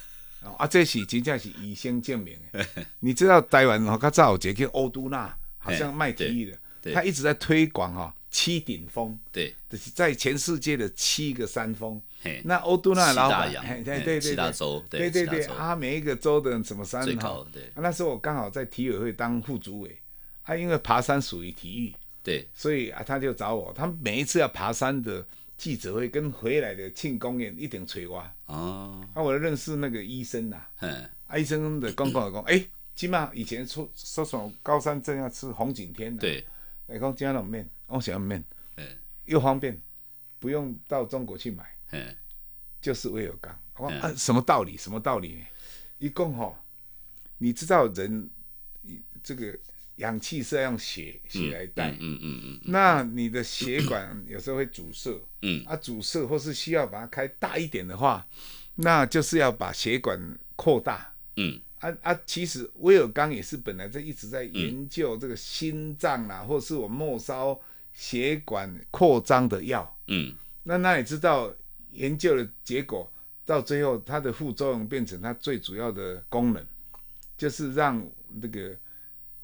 [0.56, 2.66] 啊，这是真正是医生证明的。
[3.00, 11.98] 你知道台湾吼，较早有一个叫欧都纳，好像卖体育的，他一直在推广哈七顶峰，对，就是在全世界的七个山峰。
[12.44, 17.70] 那欧都纳老板，对对对对，七大洲，对对对，啊，每一个州的什么山哈，对。
[17.76, 19.98] 那时候我刚好在体委会当副主委，
[20.42, 21.94] 啊，因为爬山属于体育。
[22.22, 23.72] 对，所以啊，他就找我。
[23.72, 25.24] 他每一次要爬山的
[25.56, 28.22] 记者会跟回来的庆功宴，一定催我。
[28.44, 36.44] 哦，那、啊、我认识那个医生呐、啊，嗯，啊，医生的公公讲， 哎、欸，起码以前说说什么高山症要吃红景天的，对，
[36.88, 38.42] 来讲加冷面，我想要面，
[38.76, 38.86] 嗯，
[39.24, 39.80] 又方便，
[40.38, 42.16] 不用到中国去买，嗯，
[42.80, 43.58] 就是威尔刚。
[43.76, 44.76] 我啊，什么道理？
[44.76, 45.46] 什么道理呢？
[45.98, 46.52] 一共哈，
[47.38, 48.30] 你知道人
[49.22, 49.58] 这个。
[49.96, 58.28] 氧气是要用血血来带，嗯嗯嗯，那你的血管有时候会阻塞，嗯，啊阻塞或是需要把它开大一点的话，
[58.74, 60.20] 那就是要把血管
[60.54, 67.58] 扩大，嗯，啊啊，其实威尔刚也是本来在一直在研究这个心脏啊，嗯、或是我末梢
[67.96, 70.32] 血管扩张的药，嗯，
[70.62, 71.50] 那那你知道
[71.92, 73.10] 研究的结果
[73.44, 76.62] 到最后它的副作用变成它最主要的功能，
[77.36, 78.06] 就是让
[78.40, 78.76] 那个。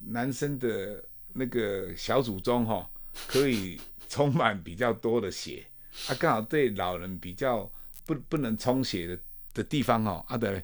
[0.04, 1.00] 男生的
[1.32, 2.90] 那个小祖宗哈，
[3.28, 5.64] 可以充满比较多的血，
[6.10, 7.70] 啊，刚好对老人比较
[8.04, 9.16] 不不能充血的
[9.54, 10.60] 的地方哦，啊对，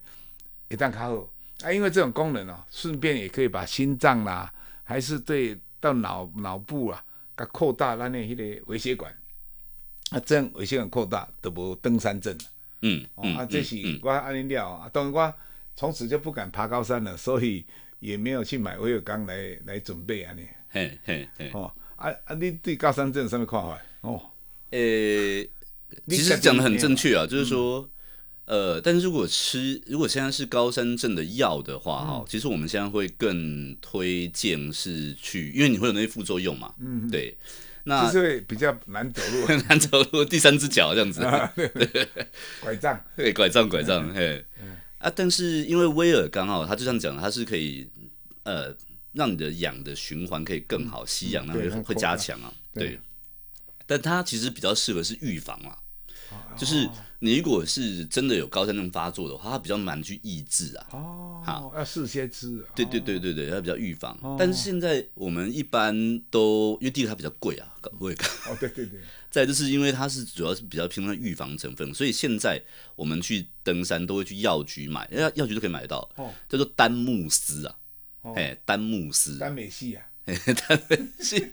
[0.68, 7.04] 一旦卡后，啊，因为这种功能哦，顺便也可以把心脏啦，还是对到脑脑部啊，
[7.38, 9.10] 给扩大咱的迄个微血管，
[10.10, 12.36] 啊，这样微血管扩大都无登山症，
[12.82, 15.34] 嗯，嗯啊，这是我安尼了啊，当然我
[15.76, 17.64] 从此就不敢爬高山了，所以。
[18.00, 23.76] 也没有去买威尔刚来来准备安尼，嘿嘿嘿，哦啊啊你对高山症有什么看法？
[24.02, 24.22] 哦，
[24.70, 25.50] 呃、欸，
[26.06, 27.90] 其实讲的很正确啊，就是说，嗯、
[28.48, 37.36] 呃，但是如果吃，如果现在是高山症的药的话，哈、嗯，其实我们现在会更推荐是去，因为你会有那些副作用嘛，嗯，对，
[37.84, 41.68] 那就是会比较难走路， 难走路，第三只脚这样子， 啊、对
[42.62, 44.42] 拐杖， 对，拐杖，拐杖，嘿。
[44.96, 47.86] 啊，但是因为威尔刚好，他就这样讲，它是可以
[48.44, 48.74] 呃
[49.12, 52.88] 让你的氧的循环可以更好，吸氧那会会加强啊，对。
[52.88, 53.00] 对。
[53.86, 55.76] 但它其实比较适合是预防啊，
[56.30, 56.88] 哦、就是
[57.20, 60.86] 你如果是真的有高山症发作的话，它比较难去抑制啊。
[60.92, 62.64] 哦，好，要事先吃。
[62.74, 64.16] 对对对对对，它比较预防。
[64.22, 67.66] 哦、但是现在我们一般都因为第一个它比较贵啊，
[67.98, 68.28] 威而钢。
[68.52, 69.00] 哦，对对对。
[69.30, 72.58] 再就是因为它是主要是比较偏向预防成分，所以现在
[72.96, 77.76] 我们去登山都会去药局买，药药局都可以买得到，哦、叫做丹木斯啊，
[78.34, 80.02] 哎、哦，丹木斯，丹美系啊，
[80.36, 81.48] 丹美系，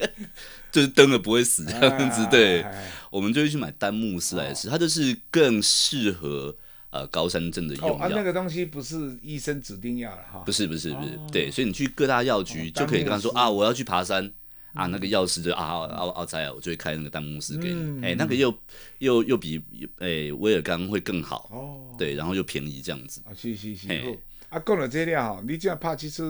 [0.71, 2.65] 就是登了不会死这样子，对，
[3.09, 6.55] 我们就会去买丹木斯来吃，哦、它就是更适合
[6.89, 8.09] 呃高山症的用药。
[8.09, 14.31] 那个东西不是医生指定药了哈，不是不是不是，哦、对，所以你去各大药局就可以跟他说、哦、啊，我要去爬山。
[14.75, 18.53] 啊，那个药师就啊啊啊啊在啊，我就会开那个丹木斯给你，哎、那个又
[18.97, 19.63] 又又比
[19.99, 23.21] 哎威尔刚会更好，哦，对，然后又便宜这样子。
[23.23, 23.87] 啊，是是是。
[23.87, 26.29] 嘿啊，讲了这了哈，你这样怕其实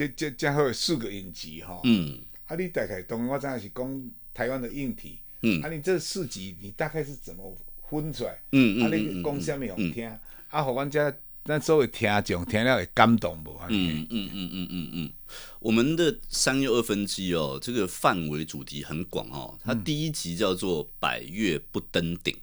[0.00, 7.54] 这这这好四个影集哈，嗯，啊，你大概当我知影是讲台湾的硬体，嗯，啊，你这四集你大概是怎么
[7.90, 8.38] 分出来？
[8.52, 10.08] 嗯嗯，啊，你讲什么好听？
[10.08, 13.60] 嗯、啊，互阮遮咱所有听众听了会感动无？
[13.68, 15.12] 嗯嗯嗯嗯嗯嗯，
[15.58, 19.58] 我们的三又二分之一哦，这个范围主题很广哦。
[19.62, 22.34] 它第一集叫做“百月不登顶”。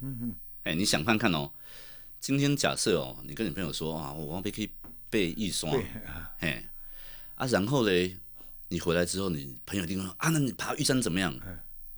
[0.00, 1.50] 嗯嗯，哎，你想看看哦。
[2.20, 4.68] 今天假设哦，你跟你朋友说啊，我往北可以
[5.08, 5.72] 背一双，
[6.38, 6.62] 嘿，
[7.38, 8.16] 啊，然后嘞，
[8.68, 11.38] 你回来之后，你朋友一定说啊，那你爬玉山怎么样？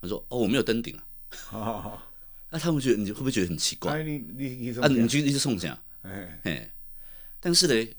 [0.02, 1.04] 他说哦，我没有登顶啊。
[1.52, 2.02] 哦，
[2.50, 4.00] 那 他们觉得你会不会觉得很奇怪？
[4.00, 4.18] 啊，你
[5.00, 5.78] 你去一直送奖。
[6.02, 6.70] 哎，
[7.40, 7.96] 但是嘞，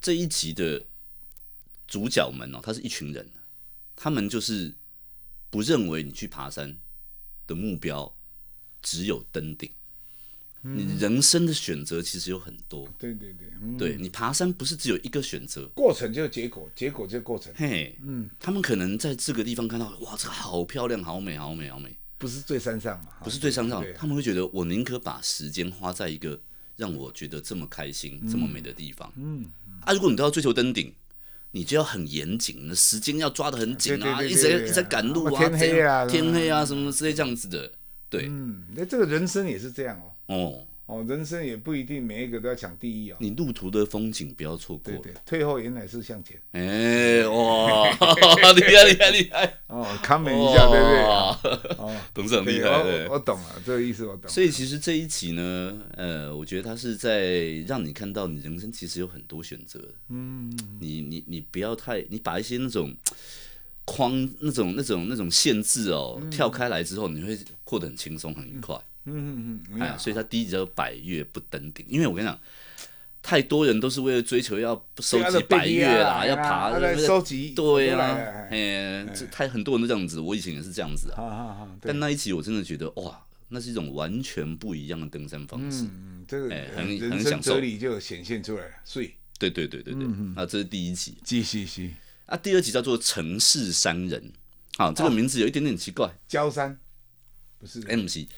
[0.00, 0.86] 这一集的
[1.86, 3.28] 主角们哦，他是一群人，
[3.96, 4.74] 他们就是
[5.50, 6.76] 不认为你去爬山
[7.46, 8.16] 的目标
[8.80, 9.77] 只有登顶，嗯、
[10.74, 12.88] 你人生的选择其实有很多。
[12.98, 17.52] 对对对，嗯、对你爬山不是只有一个选择，过程就是结果，结果就是过程。
[17.56, 23.10] 嘿，嗯，他们可能在这个地方看到，哇，这个好漂亮，好美，好美，好美，不是最山上嘛？
[23.24, 26.40] 不是最山上，他们会觉得我宁可把时间花在一个。
[26.78, 29.46] 让我觉得这么开心、这么美的地方，嗯，
[29.80, 30.92] 啊，如果你都要追求登顶，
[31.50, 37.72] 你就要很严谨，那时间要抓得很紧啊，一直在一直在赶路啊，天黑啊，天黑啊，什么之类这样子的，
[38.10, 40.66] 对，嗯，那这个人生也是这样哦，哦。
[40.88, 43.16] 哦，人生也不一定每一个都要抢第一哦。
[43.20, 44.90] 你路途的风景不要错过。
[44.90, 46.40] 对对，退后原来是向前。
[46.52, 47.90] 哎，哇，
[48.54, 49.54] 厉害厉害厉害！
[49.68, 50.88] 哦，看美一下，对不
[51.68, 51.76] 对？
[51.76, 54.30] 哦，董事长厉害，我我懂了，这个意思我懂。
[54.30, 59.78] 所以其实这一集呢，呃，我觉得他是在让你看到你人生其实有很多选择。
[60.08, 60.50] 嗯。
[60.80, 62.96] 你你你不要太，你把一些那种
[63.88, 68.76] 框、那种那种那种限制哦跳开来之后，你会过得很轻松很愉快。
[69.06, 72.38] 嗯嗯嗯，哎，所以他第一集叫百岳不登顶，因为我跟你讲，
[73.22, 78.18] 太多人都是为了追求要收集百岳啦，要爬，收集，对啊，
[78.50, 81.66] 哎，这太很多人都这样子，我以前也是这样子啊。
[81.80, 85.84] 但那一集我真的觉得哇，那是一种完全不一样的登山方式。
[85.84, 88.72] 嗯，这个很很享受，哲理就显现出来了。
[88.84, 90.04] 所以，对对对对对，
[90.36, 91.94] 啊，这是第一集，继续继
[92.28, 94.32] 啊，第二集叫做城市商人，
[94.76, 96.78] 好，这个名字有一点点奇怪，焦山，
[97.58, 98.28] 不是 MC。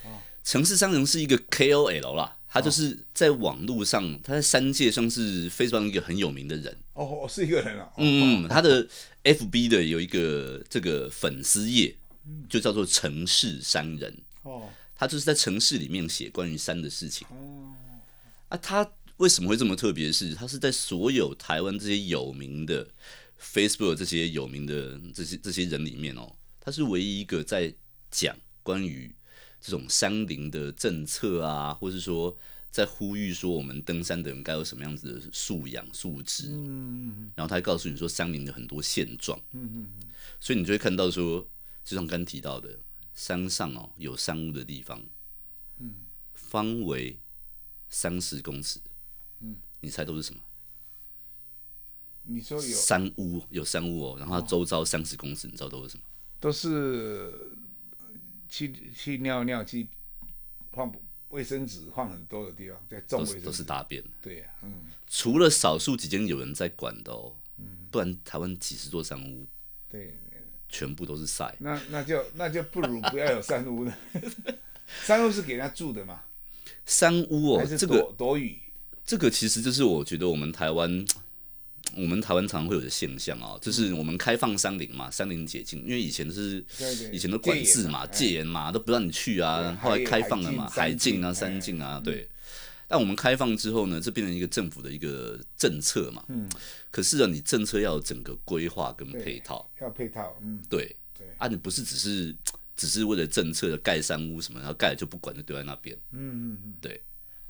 [0.45, 6.77] 城市商人是一个 KOL 啦，他就是在网络上，他在山界上是非常一个很有名的人。
[6.95, 7.91] 哦，是一个人啊。
[7.99, 8.87] 嗯，他的
[9.25, 11.97] FB 的有一个这个粉丝页，
[12.49, 14.17] 就叫做城市商人。
[14.45, 17.27] 哦，他就是在城市里面写关于山的事情。
[17.31, 17.75] 哦，
[18.51, 20.13] 啊，他为什么会这么特别？
[20.13, 22.89] 是，他是在所有台湾这些有名的
[23.41, 27.73] Facebook 这些有名的这些这些人里面哦，他是唯一一个在
[28.11, 29.11] 讲关于。
[29.63, 32.35] 这种山林的政策啊，或是说
[32.71, 39.87] 在呼吁说我们登山的人该有什么样子的素养素质，嗯，然后他还告诉你说山林的很多现状，嗯，
[40.41, 41.47] 所以你就会看到说，
[41.85, 42.81] 就像刚提到的，
[43.15, 45.05] 山上哦有山屋的地方，
[45.79, 45.93] 嗯，
[46.33, 47.19] 方为
[47.91, 48.81] 三十公尺，
[49.41, 50.41] 嗯，你猜都是什么？
[52.31, 56.03] 你说有山屋，有山屋哦，然后它周遭三十公尺，你知道都是什么？
[56.39, 57.33] 都是。
[58.53, 59.87] 去去尿尿，去
[60.73, 60.93] 放
[61.29, 64.03] 卫生纸，放很多的地方，在种卫生纸都是大便。
[64.21, 64.73] 对呀，嗯，
[65.07, 69.47] 除了少数几间有人在管的哦，嗯，不然台湾几十座山屋，
[69.89, 70.19] 对，
[70.69, 71.55] 全部都是晒。
[71.61, 73.97] 那那就那就不如不要有山屋了。
[75.07, 76.21] 山屋是给人家住的嘛？
[76.85, 78.59] 山屋哦，这个躲雨，
[79.05, 81.07] 这个其实就是我觉得我们台湾。
[81.97, 86.65] 我们台湾常常会有的现象啊，就是我们开放山林嘛，山林解禁，因为以前是
[87.13, 89.77] 以前的管制嘛，戒严嘛，都不让你去啊。
[89.83, 92.29] 后来开放了嘛，海禁啊，山禁啊，对。
[92.87, 96.25] 但我们开放之后呢，这变成一个政府的一个政策嘛。
[96.29, 96.49] 嗯。
[96.91, 99.71] 可是啊，你政策要有整个规划跟配套。
[99.81, 100.61] 要配套，嗯。
[100.69, 100.97] 对。
[101.17, 101.27] 对。
[101.39, 102.35] 啊，你不是只是
[102.77, 105.97] 只是为了政策的盖山屋什么，然后盖了就不管就丢在那边。
[106.13, 106.75] 嗯嗯嗯。
[106.81, 107.01] 对。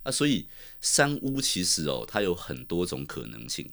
[0.03, 0.47] 啊，所以
[0.83, 3.67] 山屋其实哦，它有很多种可能性。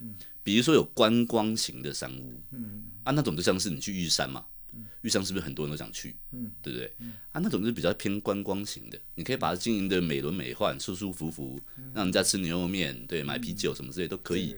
[0.00, 2.84] 嗯，比如说有观光型的山屋，嗯。
[3.04, 6.92] 啊，那种就像是你去玉山嘛，嗯，玉山是不是很多人都想去，嗯，对不对？
[6.98, 11.60] 嗯，啊，那种就是比较偏观光型的，你可以把它经营的美轮美奂、舒舒服服，
[11.94, 14.56] 让人家吃牛肉面，对，买啤酒什么之类都可以。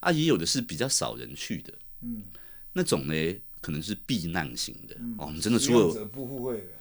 [0.00, 2.24] 啊，也有的是比较少人去的，嗯，
[2.72, 3.14] 那种呢，
[3.60, 6.72] 可能是避难型的，哦，你真的出了不付费的，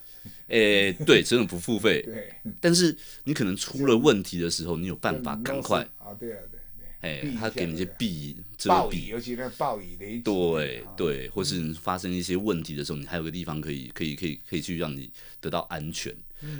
[0.49, 6.50] 哎，对，真的不付费， 对，但是你可能出了问题的时候，你有办法赶快啊，对啊，对。
[7.01, 16.15] 哎，他给你一些避遮蔽，尤其那暴雨雷对对，或是发生一些问题的时候，你还有个地方可以可以可以可以去让你得到安全。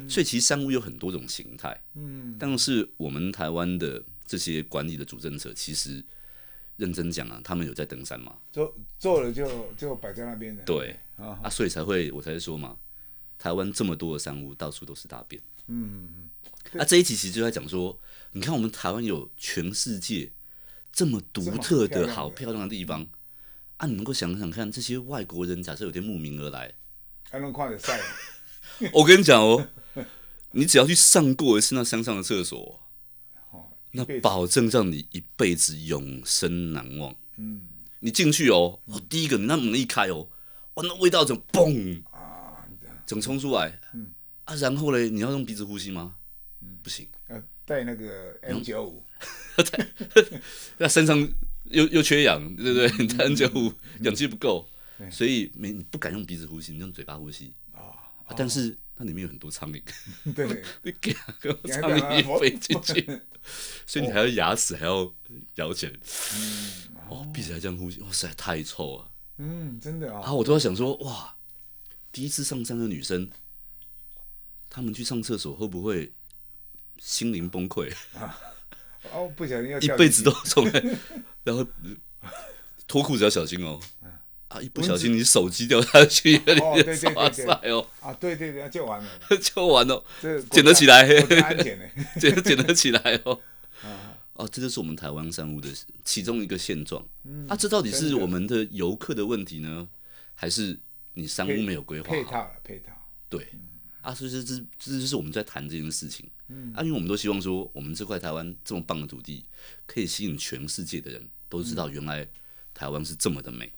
[0.08, 1.76] 所以其实山屋有很多种形态。
[1.94, 6.04] 嗯，但是我们台湾的这些管理的主政策，其实
[6.76, 8.36] 认真讲啊，他们有在登山吗？
[8.52, 10.62] 做做了就就摆在那边的。
[10.64, 12.76] 对啊，所以才会我才说嘛，
[13.38, 15.40] 台湾这么多的山屋，到处都是大便。
[15.66, 16.80] 嗯嗯嗯。
[16.80, 17.98] 啊，这一集其实就在讲说，
[18.32, 20.32] 你看我们台湾有全世界
[20.92, 23.06] 这么独特的好漂亮的地方，
[23.76, 26.72] 啊，你能够想想看，这些外国人假设有天慕名而来，
[27.30, 28.00] 还能看得晒。
[28.92, 29.68] 我跟你讲哦，
[30.52, 32.80] 你只要去上过一次那山上的厕所，
[33.90, 37.14] 那保证让你一辈子永生难忘。
[37.36, 37.68] 嗯，
[38.00, 40.28] 你进去哦，哦，第一个你那门一开哦，
[40.74, 42.66] 哇，那味道整嘣啊，
[43.06, 43.78] 整冲出来。
[43.92, 44.12] 嗯
[44.44, 46.16] 啊，然后嘞，你要用鼻子呼吸吗？
[46.62, 47.11] 嗯不行，要
[47.64, 49.04] 带那个 N 九五，
[50.78, 51.16] 那身上
[51.64, 52.90] 又又缺氧，对不对？
[52.98, 54.68] 你带 N 九五氧气不够，
[55.10, 57.94] 所以没你不敢用鼻子呼吸，你用嘴巴呼吸啊。
[58.36, 59.82] 但是那里面有很多苍蝇，
[60.34, 63.20] 对，你给个苍蝇飞进去，
[63.86, 65.12] 所以你还要牙齿还要
[65.56, 65.92] 咬起来，
[67.08, 69.10] 哦，闭起来这样呼吸，哇，实在太臭了。
[69.38, 70.22] 嗯，真的啊。
[70.26, 71.36] 啊，我都在想说，哇，
[72.10, 73.30] 第一次上山的女生，
[74.68, 76.12] 她们去上厕所会不会？
[77.04, 78.38] 心灵崩溃啊！
[79.12, 80.82] 哦，不小心要一辈子都从来，
[81.42, 81.66] 然后
[82.86, 83.80] 脱裤子要小心哦。
[84.46, 86.40] 啊，一不小心你手机掉下去，
[87.16, 87.84] 哇塞哦。
[88.00, 89.10] 啊，对对对，就完了，
[89.42, 90.04] 就完了。
[90.20, 91.02] 这捡得起来，
[91.42, 91.88] 安全的，
[92.20, 93.40] 捡捡得起来哦。
[94.34, 95.68] 哦，这就是我们台湾山屋的
[96.04, 97.04] 其中一个现状。
[97.48, 99.88] 啊，这到底是我们的游客的问题呢，
[100.34, 100.78] 还是
[101.14, 102.08] 你山屋没有规划？
[102.08, 102.92] 配套配套。
[103.28, 103.48] 对。
[104.02, 106.28] 啊，所以这这这就是我们在谈这件事情。
[106.48, 109.44] 嗯，啊，因为我们都希望说，我们这块台湾这么棒的土地，
[109.86, 112.28] 可以吸引全世界的人都知道，原来
[112.74, 113.72] 台湾是这么的美。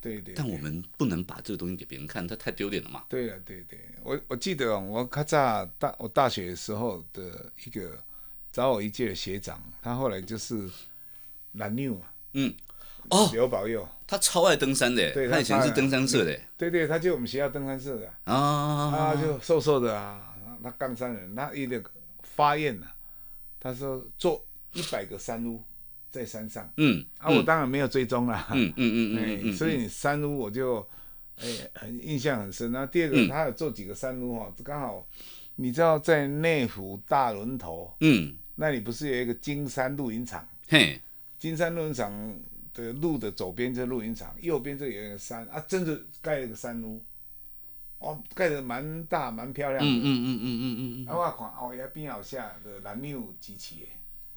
[0.00, 0.34] 对对。
[0.34, 3.04] 但我们不能把这个东西给别人看，它太丢脸了嘛。
[3.08, 7.98] 对了，对对，我我记得我咔嚓大我大学的时候的一个
[8.52, 10.68] 找我一届的学长，他后来就是
[11.52, 12.06] 蓝妞嘛。
[12.34, 12.54] 嗯。
[13.10, 18.10] 哦，刘保佑，他超爱登山的，对，他以前是登山社的，对对，他就我们学校登山社的。
[18.24, 21.82] 啊，他就瘦瘦的啊，他冈山人，他一个
[22.22, 22.86] 发愿呐，
[23.60, 24.42] 他说做
[24.72, 25.62] 一百个山屋
[26.10, 30.86] 在山上，嗯，啊，我当然没有追踪了，嗯嗯嗯嗯，所以山屋我就
[31.36, 32.72] 哎很印象很深。
[32.72, 35.06] 那第二个，他有做几个山屋哈，刚好
[35.56, 40.98] 你知道在内湖大轮头，嗯，那里不是有一个金山露营场，嘿，
[41.38, 42.10] 金山露营场。
[42.74, 47.02] 的路的左边就是露营场，右边这有一个山啊，真的盖了个山屋，
[47.98, 49.90] 哦，盖的蛮大蛮漂亮的。
[49.90, 51.08] 嗯嗯嗯嗯嗯嗯。
[51.08, 53.88] 啊，我看哦，也边好下的蓝牛机器。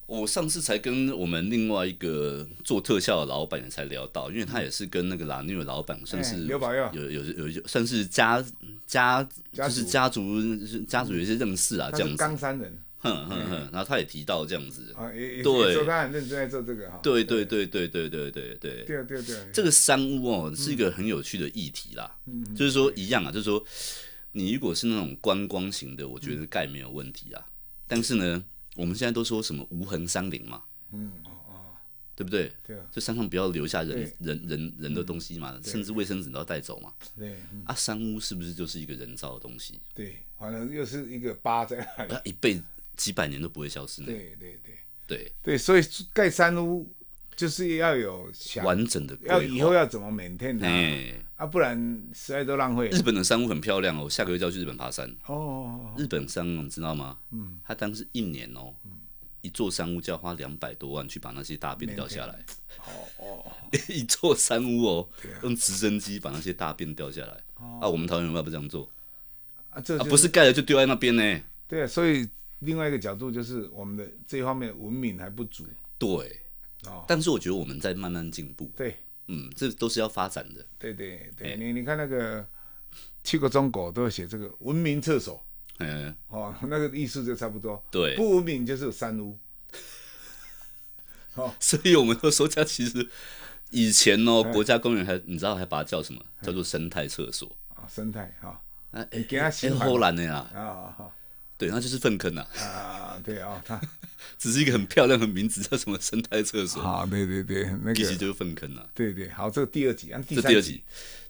[0.08, 6.60] 我上次才跟我们另外一个做特效的老板也才聊到，因为他也是跟那个蓝牛的老板算是有
[6.94, 8.44] 有有有算是家
[8.86, 10.56] 家就是家族
[10.88, 12.18] 家族有一些认识啊，这样子。
[12.18, 12.78] 冈山人。
[13.00, 14.96] 哼哼哼，然后他也提到这样子，
[15.44, 17.66] 对，说他很认真在做这个哈，对对对。
[17.66, 22.16] 对对对对对，对对对，这个山屋哦是一个很有趣的议题啦，
[22.56, 23.62] 就是说一样啊，就是说
[24.32, 27.46] 你如果是那种观光型的，我觉得盖没有问题啊，
[27.88, 28.44] 但是呢，
[28.76, 31.54] 我们现在都说什么无痕山林嘛，嗯哦哦，
[32.16, 32.52] 对不对？
[32.66, 37.36] 对啊，这山上不要留下人人人人的东西嘛，甚至卫生纸都要带走嘛，对，
[37.66, 39.80] 啊，山屋是不是就是一个人造的东西？
[39.94, 42.64] 对，反正又是一个疤在那里，他一辈子。
[42.96, 44.02] 几百年都不会消失。
[44.04, 44.76] 对对对
[45.08, 45.84] 对对，所以
[46.14, 46.92] 盖山屋
[47.36, 48.32] 就是要有
[48.64, 50.66] 完整的，要以后要怎么 maintain 它
[51.36, 51.78] 啊，不然
[52.14, 52.88] 实在都浪费。
[52.90, 55.14] 日本的山屋很漂亮哦，下个月就要去日本爬山。
[55.28, 57.20] 哦，日本山屋你知道吗？
[57.32, 58.74] 嗯，他当时一年哦，
[59.42, 62.34] 一座山屋就要花两百多万去把那些大便掉下来。
[62.80, 62.84] 哦
[63.20, 63.52] 哦，
[63.90, 65.10] 一座山屋哦，
[65.44, 67.34] 用直升机把那些大便掉下来。
[67.82, 68.90] 啊，我们台湾人为什么不这样做？
[69.70, 71.42] 啊，这不是盖了就丢在那边呢？
[71.68, 72.28] 对啊，所以。
[72.60, 75.66] 另外一个角度就是我们的这一方面文明还不足，
[75.98, 76.42] 对，
[76.88, 78.96] 哦，但是我觉得我们在慢慢进步，对，
[79.28, 82.48] 嗯，这都是要发展的，对对对，你你看那个
[83.24, 85.46] 去过中国都会写这个文明厕所，
[85.80, 89.38] 嗯，哦， 那个意思就差不多，对，不文明就是山屋，
[91.36, 93.08] 哦，所以我们都说它其实
[93.72, 96.24] 以前哦，国家公园还你知道还把它叫什么？
[96.42, 97.54] 叫做生态厕所。
[97.74, 101.12] 啊，生态哈，哎，给它写荷兰的呀，啊
[101.58, 102.46] 对，那就是粪坑呐。
[102.60, 103.80] 啊，对啊，它
[104.38, 106.82] 只是一个很漂亮的名字，叫什么生态厕所。
[106.82, 108.86] 啊，对对对，那个其实就是粪坑呐。
[108.94, 110.84] 对对，好，这个第二集，这第二集，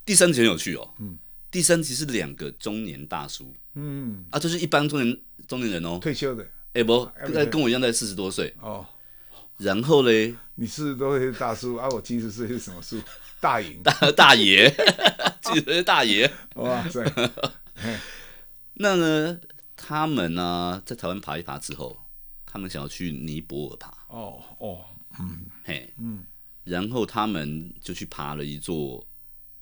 [0.04, 0.90] 第三集很有趣哦。
[1.00, 1.18] 嗯，
[1.52, 3.54] 第三集是两个中年大叔。
[3.76, 6.46] 嗯啊，就是一般中年中年人哦，退休的。
[6.74, 7.06] 哎不，
[7.52, 8.54] 跟我一样在四十多岁。
[8.60, 8.86] 哦。
[9.58, 13.00] 然后嘞，你四十多岁大叔啊，我七十岁是什么叔？
[13.40, 13.74] 大爷。
[13.84, 14.70] 大大爷，
[15.44, 16.30] 七十岁大爷。
[16.56, 17.06] 哇塞。
[18.74, 19.40] 那呢？
[19.88, 21.96] 他们呢、啊，在台湾爬一爬之后，
[22.44, 23.96] 他们想要去尼泊尔爬。
[24.08, 24.84] 哦哦，
[25.20, 26.26] 嗯，嘿，嗯，
[26.64, 29.06] 然后他们就去爬了一座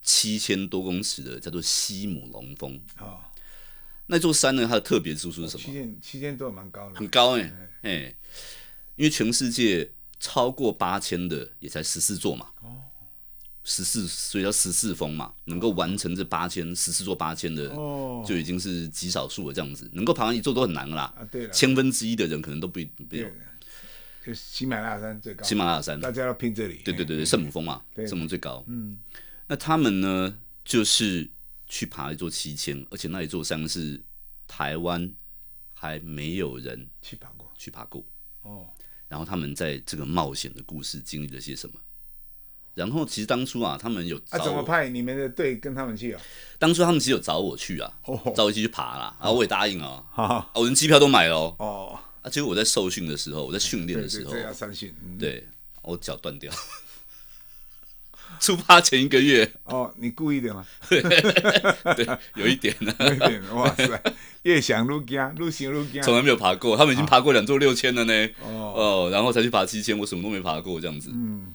[0.02, 2.80] 七千多公尺的，叫做西姆龙峰。
[3.00, 3.20] 哦，
[4.06, 5.64] 那座山呢，它的特别之处是什么？
[5.66, 8.18] 七千七千多蛮高的，很高哎、欸、哎、欸，
[8.96, 12.48] 因为全世界超过八千的也才十四座嘛。
[12.62, 12.83] 哦。
[13.64, 17.70] 十四，所以叫十四峰嘛，能够完成这八千十四座八千的，
[18.26, 19.54] 就已经是极少数了。
[19.54, 21.04] 这样子，能够爬完一座都很难了啦。
[21.18, 23.30] 啊，对了，千分之一的人可能都不没有。
[24.26, 25.44] 就喜马拉雅山最高。
[25.44, 26.82] 喜马拉雅山，大家要拼这里。
[26.84, 28.64] 对对对对，圣母峰嘛，圣母最高。
[28.68, 28.98] 嗯，
[29.48, 31.30] 那他们呢，就是
[31.68, 34.02] 去爬一座七千，而且那一座山是
[34.48, 35.12] 台湾
[35.74, 38.06] 还没有人去爬过，去爬过。
[38.44, 38.68] 哦，
[39.08, 41.76] 然后他们在这个冒险的故事经历了些什么？
[42.76, 46.22] 然后其实当初啊，他们有啊，怎么派你们的队跟他们去啊？
[46.58, 47.94] 当初他们其实有找我去啊，
[48.36, 52.00] 找我一起去爬啦，然后我也答应了，啊，我连机票都买了哦。
[52.24, 55.46] 啊，结果我在受训的时候，我在训练的时候，对，要三训，对，
[55.82, 56.52] 我脚断掉，
[58.40, 59.52] 出发前一个月。
[59.66, 60.66] 哦，你故意的吗？
[60.90, 64.02] 对，有一点呢，有一点，哇塞，
[64.44, 71.54] 越想越惊，越想越惊，从来没有爬过，他们已经爬过两座六千了呢，哦，然后才去爬七千，我什么都没爬过，这样子，嗯。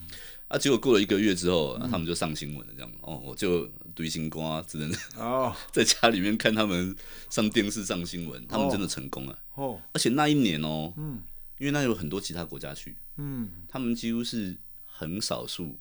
[0.49, 0.57] 啊！
[0.57, 2.91] 结果过了一个月之后，他们就上新闻了，这样。
[3.03, 6.97] 哦，我就堆心瓜，只能哦， 在家里面看他们
[7.29, 9.39] 上电视上新闻，哦、他们真的成功了。
[9.55, 9.81] 哦。
[9.93, 11.21] 而且那一年哦，嗯，
[11.59, 15.79] 因为那有很多其他国家去，嗯，他们几乎是很少数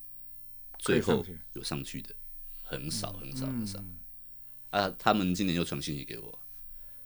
[0.80, 2.13] 最后有上去的，
[2.63, 3.80] 很少很少很少。
[3.80, 3.97] 嗯、
[4.72, 6.39] 啊，他们今年又传信息给我，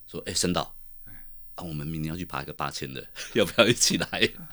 [0.07, 0.76] 说：“哎、欸，申导，
[1.53, 4.07] 啊，我们明年要去爬一个八千的， 要不要一起来？”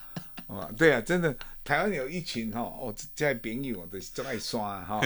[0.57, 4.99] 哦，对啊，真的，台湾有一群哈哦，这些朋友都都爱刷哈，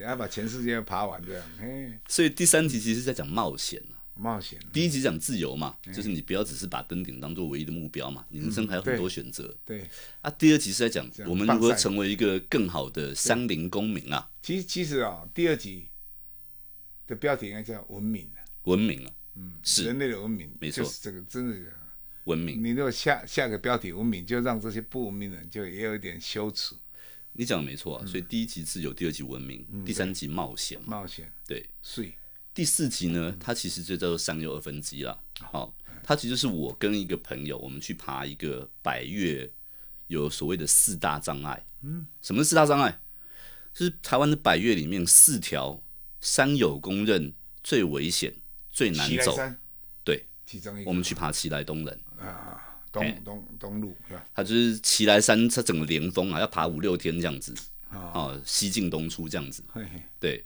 [0.00, 1.44] 要 把全世界爬完这样。
[1.58, 3.82] 嘿，所以第三集其实是在讲冒险
[4.14, 4.60] 冒险。
[4.72, 9.52] 第一集讲自由嘛，就是你不要只是把登顶当做唯一的目标嘛，你人生还有很多选择。
[9.64, 9.84] 对。
[10.20, 14.30] 啊，第二集是在讲我们如何成为一个更好的山林公民啊。
[14.42, 15.88] 其实其实啊，第二集
[17.08, 18.30] 的标题应该叫文明
[18.62, 21.72] 文明啊，嗯，是人类的文明，没错，这个真的。
[22.24, 26.74] 文明，你如果下下个标题“文明”，就让这些不文明的人就也有一点羞耻。
[27.32, 30.78] 你讲的没错啊，所以第一集自由，第二集文明，第三集冒险。
[30.84, 31.66] 冒险，对。
[31.80, 32.12] 所以
[32.52, 35.18] 第四集呢，它其实就叫做三又二分之一了。
[35.40, 39.50] 好，它其实是我跟一个朋友，我们去爬一个百越，
[40.08, 41.64] 有所谓的四大障碍。
[41.80, 43.00] 嗯，什么是四大障碍？
[43.72, 45.82] 就是台湾的百越里面四条
[46.20, 47.32] 山友公认
[47.64, 48.34] 最危险、
[48.68, 49.34] 最难走。
[50.04, 50.26] 对，
[50.84, 51.98] 我们去爬奇莱东棱。
[52.26, 54.26] 啊，东东东路是吧？
[54.34, 57.54] 它就是奇来山，它整个连峰啊，要爬五六天这样子，
[57.88, 59.62] 啊，西进东出这样子。
[59.72, 60.44] 嘿嘿对，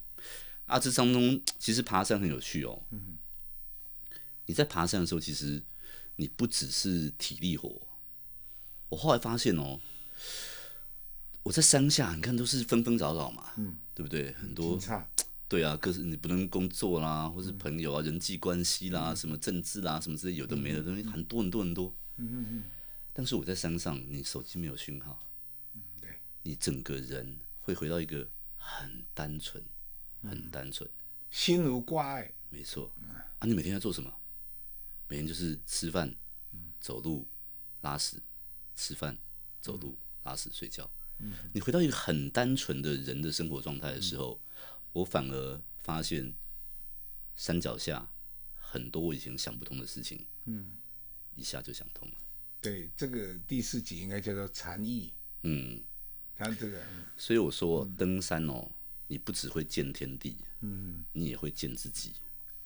[0.66, 2.82] 啊，这当中其实爬山很有趣哦。
[2.90, 3.16] 嗯，
[4.46, 5.62] 你在爬山的时候，其实
[6.16, 7.80] 你不只是体力活。
[8.88, 9.80] 我后来发现哦，
[11.42, 14.32] 我在山下，你看都是纷纷扰扰嘛，嗯，对不对？
[14.34, 14.78] 很多。
[15.48, 21.94] 对啊，可是你不能工作啦，或是朋友啊、人际关系啦、什么政治啦、什么之类有的没的东西很多很多很多。
[22.16, 22.64] 嗯嗯嗯。
[23.12, 25.24] 但是我在山上，你手机没有讯号，
[25.74, 26.10] 嗯，对，
[26.42, 29.62] 你整个人会回到一个很单纯、
[30.22, 30.90] 很单纯，
[31.30, 32.32] 心如挂碍。
[32.50, 32.90] 没错。
[33.38, 34.12] 啊，你每天在做什么？
[35.08, 36.12] 每天就是吃饭、
[36.80, 37.24] 走路、
[37.82, 38.20] 拉屎、
[38.74, 39.16] 吃饭、
[39.60, 40.90] 走路、拉屎、睡觉。
[41.20, 41.32] 嗯。
[41.52, 44.40] 你回到一个很单纯的人的生活状态的时候。
[44.96, 46.34] 我反而发现
[47.34, 48.10] 山脚下
[48.54, 50.70] 很多我以前想不通的事情，嗯，
[51.34, 52.14] 一下就想通了。
[52.62, 55.12] 对，这个第四集应该叫做禅意。
[55.42, 55.82] 嗯，
[56.34, 56.82] 他这个，
[57.14, 58.72] 所以我说登山哦，
[59.06, 62.14] 你不只会见天地，嗯，你也会见自己，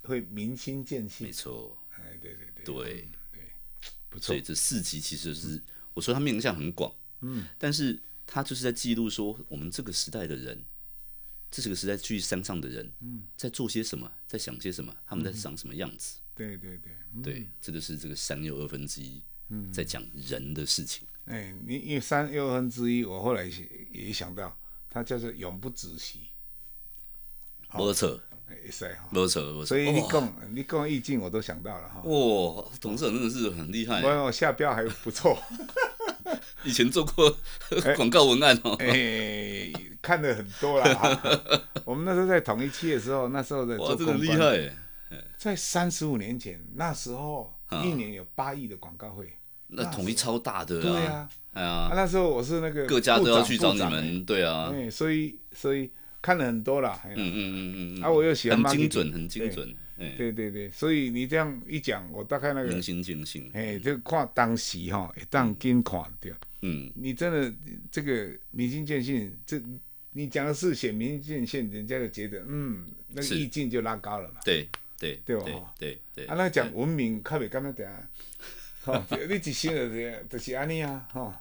[0.05, 1.26] 会明心见性。
[1.26, 3.53] 没错，哎，对对对，对对，
[4.09, 4.26] 不错。
[4.28, 5.61] 所以这四集其实是
[5.95, 10.64] 我说它面向很广，嗯，但是它就是在记录说我们这个时代的人。
[11.51, 16.19] 这是个时代去山上的人，嗯，在做些什么，在想些什么，他们在长什么样子？
[16.35, 16.93] 对对对，
[17.23, 21.07] 对，这就是这个山又二分之一，嗯，在讲人的事情。
[21.27, 23.45] 哎，你因为山又二分之一，我后来
[23.93, 24.57] 也想到，
[24.89, 26.31] 它叫做永不止息。
[27.75, 32.01] 没错，哎，是哈，没错，所以你讲你讲意境，我都想到了哈。
[32.03, 35.37] 哇，董事长真的是很厉害，我下标还不错。
[36.64, 37.37] 以前做过
[37.97, 39.72] 广告文案哦，哎，
[40.03, 41.43] 看的很多啦。
[41.85, 44.74] 我们那时候在统一期的时候，那时候在做公关，厉害。
[45.37, 47.53] 在三十五年前，那时候
[47.83, 50.81] 一年有八亿的广告费，那统一超大的。
[50.81, 55.91] 对啊，哎呀，那时候我是那个各家都要去找你们，对啊，所以所以
[56.22, 56.97] 看了很多了。
[57.05, 59.74] 嗯嗯嗯嗯啊，我又喜欢很精准，很精准。
[60.17, 66.35] 对对对，所以你这样一讲，我大概那个明心见性，哎，就看当时哈，一当跟看掉。
[66.63, 67.55] 嗯，你真的
[67.91, 69.61] 这个明心见性，这
[70.13, 74.41] 你讲的是写明心见性，人家就觉得嗯，那个意境就拉高了嘛。
[74.45, 75.45] 对对对吧？
[75.79, 76.27] 对对对。
[76.27, 77.91] 啊，那讲文明，较袂感觉点，
[78.83, 81.33] 吼，你一生就是就是安尼啊，吼，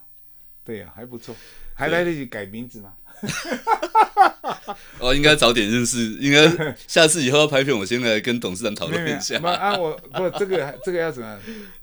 [0.64, 1.34] 对啊，还不错，
[1.74, 2.94] 还来得及改名字嘛。
[4.98, 9.38] 哦，应该早点认识，应该下次以后要拍片，我先来跟董事长讨论一下。
[9.38, 11.38] 啊，我不，这个这个要怎么？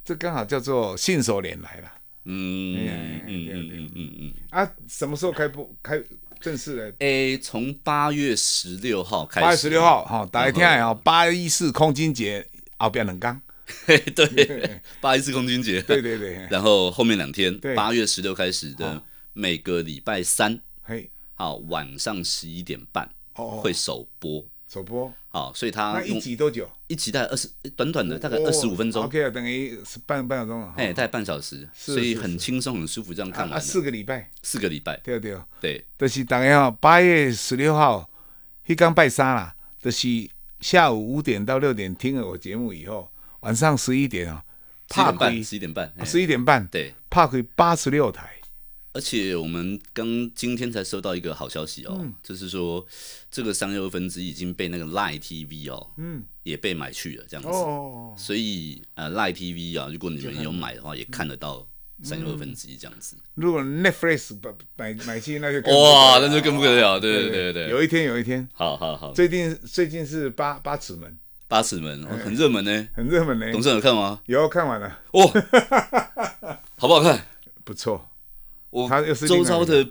[0.05, 1.91] 这刚好叫做信手拈来了。
[2.25, 4.33] 嗯嗯嗯嗯嗯嗯。
[4.51, 5.69] 啊，什么时候开播？
[5.81, 6.01] 开
[6.39, 6.93] 正式的？
[6.99, 9.45] 诶，从八月十六号开始。
[9.45, 10.93] 八月十六号，好，大家听下哦。
[11.03, 12.45] 八一四空军节
[12.77, 13.41] 后边两刚。
[14.15, 15.81] 对，八一四空军节。
[15.87, 16.47] 对对对。
[16.49, 19.01] 然后后面两天，八月十六开始的
[19.33, 20.59] 每个礼拜三。
[20.83, 21.09] 嘿。
[21.39, 25.13] 好，晚上十一点半会首播，首播。
[25.29, 26.67] 好，所以它一集多久？
[26.87, 29.03] 一集大概二十，短短的大概二十五分钟。
[29.03, 29.77] OK 等于
[30.07, 30.67] 半半小钟。
[30.75, 33.55] 哎，大概半小时，所以很轻松很舒服这样看完。
[33.55, 34.97] 啊，四个礼拜，四个礼拜。
[35.03, 38.09] 对对对，就是大概哦，八月十六号，
[38.65, 40.07] 迄刚拜三啦，就是
[40.59, 43.11] 下午五点到六点听了我节目以后，
[43.41, 44.43] 晚上十一点啊，
[44.89, 48.36] 十一点半，十一点半，十一点半，对，拍开八十六台。
[48.97, 52.83] 而且我们刚今天才收到一个好消息哦，嗯、就是说
[53.29, 57.47] 这个三又二分之一已经被那个 Line TV 哦，嗯，也被买去了这样子。
[57.47, 61.63] 哦，所以呃 Line TV 啊，如果你们有买的话，也看得到
[62.01, 63.15] 三又二分之一这样子。
[63.35, 64.35] 如果 Netflix
[64.75, 66.99] 买买进，那就哇，那就更不得了。
[66.99, 69.13] 对对对对，有一天有一天，好好好。
[69.13, 71.15] 最近最近是八八尺门，
[71.47, 73.51] 八尺门很热门呢，很热门呢。
[73.51, 74.19] 董事长有看吗？
[74.25, 74.99] 有看完了。
[75.11, 75.21] 哦，
[76.77, 77.27] 好不好看？
[77.63, 78.09] 不错。
[78.85, 79.87] 我周遭的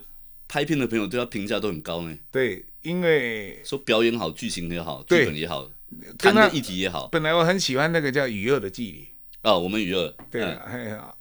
[0.47, 2.17] 拍片的朋友对他评价都很高呢。
[2.31, 5.69] 对，因为说表演好，剧情也好，剧本也好，
[6.17, 7.09] 谈的议题也好。
[7.09, 9.01] 本来我很喜欢那个叫《与恶的距离》
[9.41, 10.13] 哦，我们与恶。
[10.31, 11.13] 对啊，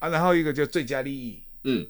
[0.00, 1.32] 啊，然后一个叫《最佳利益》。
[1.64, 1.86] 嗯，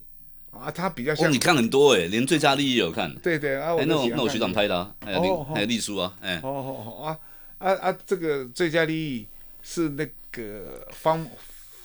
[0.52, 1.32] 啊，他比较像。
[1.32, 3.12] 你看很多哎，连《最佳利益》有看。
[3.16, 6.36] 对对啊，哎，那我那我学长拍的啊，还有那还有丽书啊，哎。
[6.44, 7.18] 哦哦哦啊
[7.58, 7.98] 啊啊！
[8.06, 9.22] 这个《最佳利益》
[9.62, 11.26] 是那个方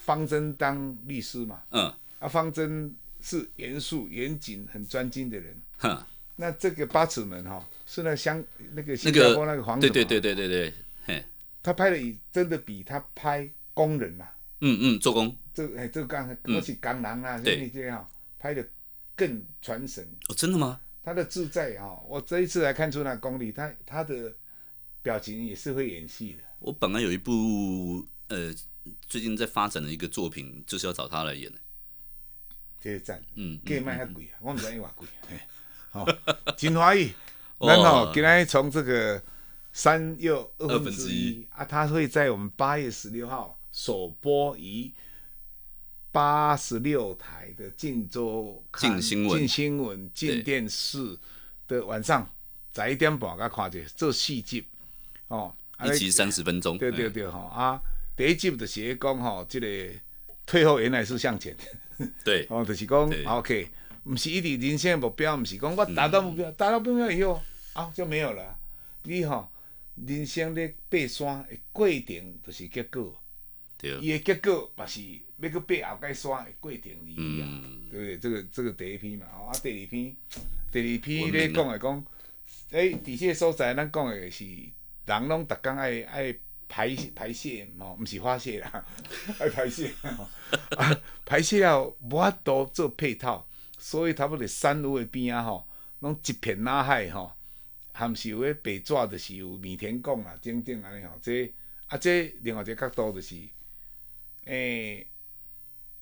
[0.04, 1.62] 方针当律师嘛？
[1.70, 1.92] 嗯。
[2.20, 2.94] 啊，方针。
[3.24, 5.56] 是严肃、严谨、很专精的人。
[5.78, 5.98] 哼，
[6.36, 8.44] 那这个八尺门哈，是那香
[8.74, 9.90] 那个新加坡那个黄总。
[9.90, 11.24] 对对对对对对。
[11.62, 14.28] 他拍的也真的比他拍工人呐。
[14.60, 15.34] 嗯嗯，做工。
[15.54, 18.06] 这哎，这个钢，而且钢囊啊，那些哈，
[18.38, 18.62] 拍的
[19.16, 20.06] 更传神。
[20.28, 20.78] 哦，真的吗？
[21.02, 24.30] 他的自在哈，我这一次来看出那功力，他他的
[25.02, 26.42] 表情也是会演戏的。
[26.58, 28.54] 我本来有一部呃，
[29.06, 31.58] 最近在发展的一个作品，就是要找他来演的。
[32.84, 35.08] 这个赞，嗯，计卖遐贵啊，我唔知伊偌贵，
[35.88, 36.06] 好，
[36.54, 37.14] 真欢喜。
[37.58, 39.22] 咱吼今天从这个
[39.72, 44.92] 三又二分之一啊，他会在我们八月十六号首播于
[46.12, 51.18] 八十六台的晋州晋新闻、晋新闻、晋电视
[51.66, 52.30] 的晚上
[52.76, 54.66] 十一点半，甲看者做四集，
[55.28, 55.56] 哦，
[55.86, 57.80] 一集三十分钟，对对对，吼啊，
[58.14, 59.94] 第一集就是讲吼，这个
[60.44, 61.56] 退后原来是向前。
[62.24, 63.68] 对， 哦，就是讲，OK，
[64.04, 67.40] 毋是一直人生的目标，毋是讲我达到目标，达到目标以后
[67.72, 68.56] 啊就没有了。
[69.04, 69.50] 你吼，
[70.06, 73.14] 人生咧爬山的过程就是结果，
[73.78, 75.00] 对，伊的结果嘛是
[75.38, 77.44] 要去爬后盖山的过程而已啊，
[77.90, 78.18] 对不对？
[78.18, 80.16] 这个这个第一篇嘛，啊，第二篇，
[80.72, 82.04] 第二篇咧讲的讲，
[82.70, 84.44] 诶，伫这个所在，咱讲的是
[85.06, 86.34] 人拢逐工爱爱。
[86.74, 88.84] 排排泄吼，毋是发泄啦，
[89.38, 93.46] 爱 排泄啊，排泄了无法度做配套，
[93.78, 95.68] 所以差不多山路的边啊吼，
[96.00, 97.30] 拢一片呐海吼，
[97.92, 101.48] 含是有迄白纸，就是有米田共啊，等等安尼吼，这
[101.86, 103.36] 啊这另外一个角度就是，
[104.46, 105.06] 诶、欸，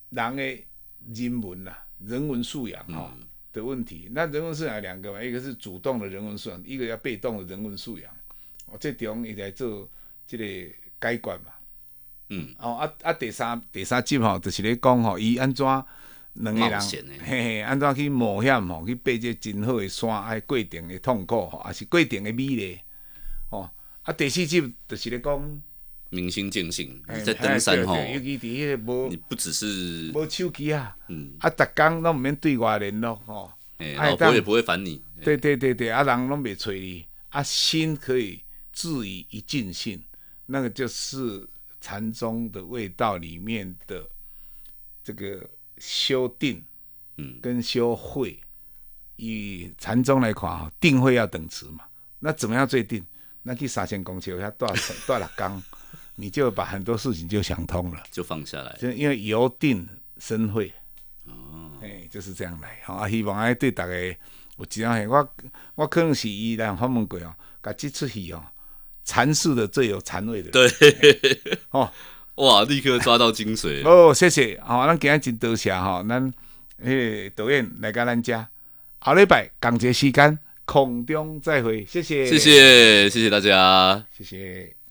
[0.09, 0.65] 人的
[1.13, 3.11] 人文啦，人文素养吼
[3.51, 4.09] 的问题。
[4.11, 8.11] 那人文素养两个嘛，一个是主动的人文素养，一个要被动的人文素养。
[8.65, 9.87] 哦，这中伊在做。
[10.25, 10.45] 这个
[10.99, 11.51] 改观嘛，
[12.29, 15.65] 嗯，哦啊啊，第三第三集吼，就是咧讲吼，伊安怎
[16.35, 16.81] 两个人，
[17.19, 22.79] 嘿嘿，安怎去冒险吼，去爬这真好的山，啊，过程的痛苦吼，也是过程的美丽，
[23.51, 23.69] 哦，
[24.01, 25.61] 啊，第四集就是咧讲
[26.09, 40.01] 明心见性，在登山吼，尤其伫迄个无，你不只是无手机啊，嗯，啊，逐工拢毋免对外联络吼，哎，老婆也不会烦你，对对对对，啊，人拢袂催你，啊，心可以自于一尽兴。
[40.45, 41.47] 那个就是
[41.81, 44.07] 禅宗的味道里面的
[45.03, 46.63] 这个修定，
[47.17, 48.39] 嗯，跟修慧。
[49.15, 51.85] 以禅宗来看哈，定慧要等值嘛。
[52.19, 53.05] 那怎么样最定？
[53.43, 54.73] 那去三千公尺，要断
[55.05, 55.61] 断了刚，
[56.15, 58.75] 你就把很多事情就想通了，就放下来。
[58.79, 59.87] 就因为由定
[60.17, 60.73] 生慧，
[61.25, 62.79] 哦，哎，就是这样来。
[62.83, 65.35] 好啊，希望哎对大家有这样，我
[65.75, 68.43] 我可能是伊来访问过哦，甲这出戏哦。
[69.05, 70.51] 阐述的最有禅味的。
[70.51, 70.69] 对，
[71.71, 71.89] 哦，
[72.35, 73.83] 哇，立刻抓到精髓。
[73.87, 76.33] 哦，谢谢，好、哦，咱今日真多谢哈，咱
[76.83, 78.47] 诶导演来到咱家，
[79.03, 84.82] 下礼拜同一时间空中再会，谢谢，谢谢，谢谢大家，谢谢。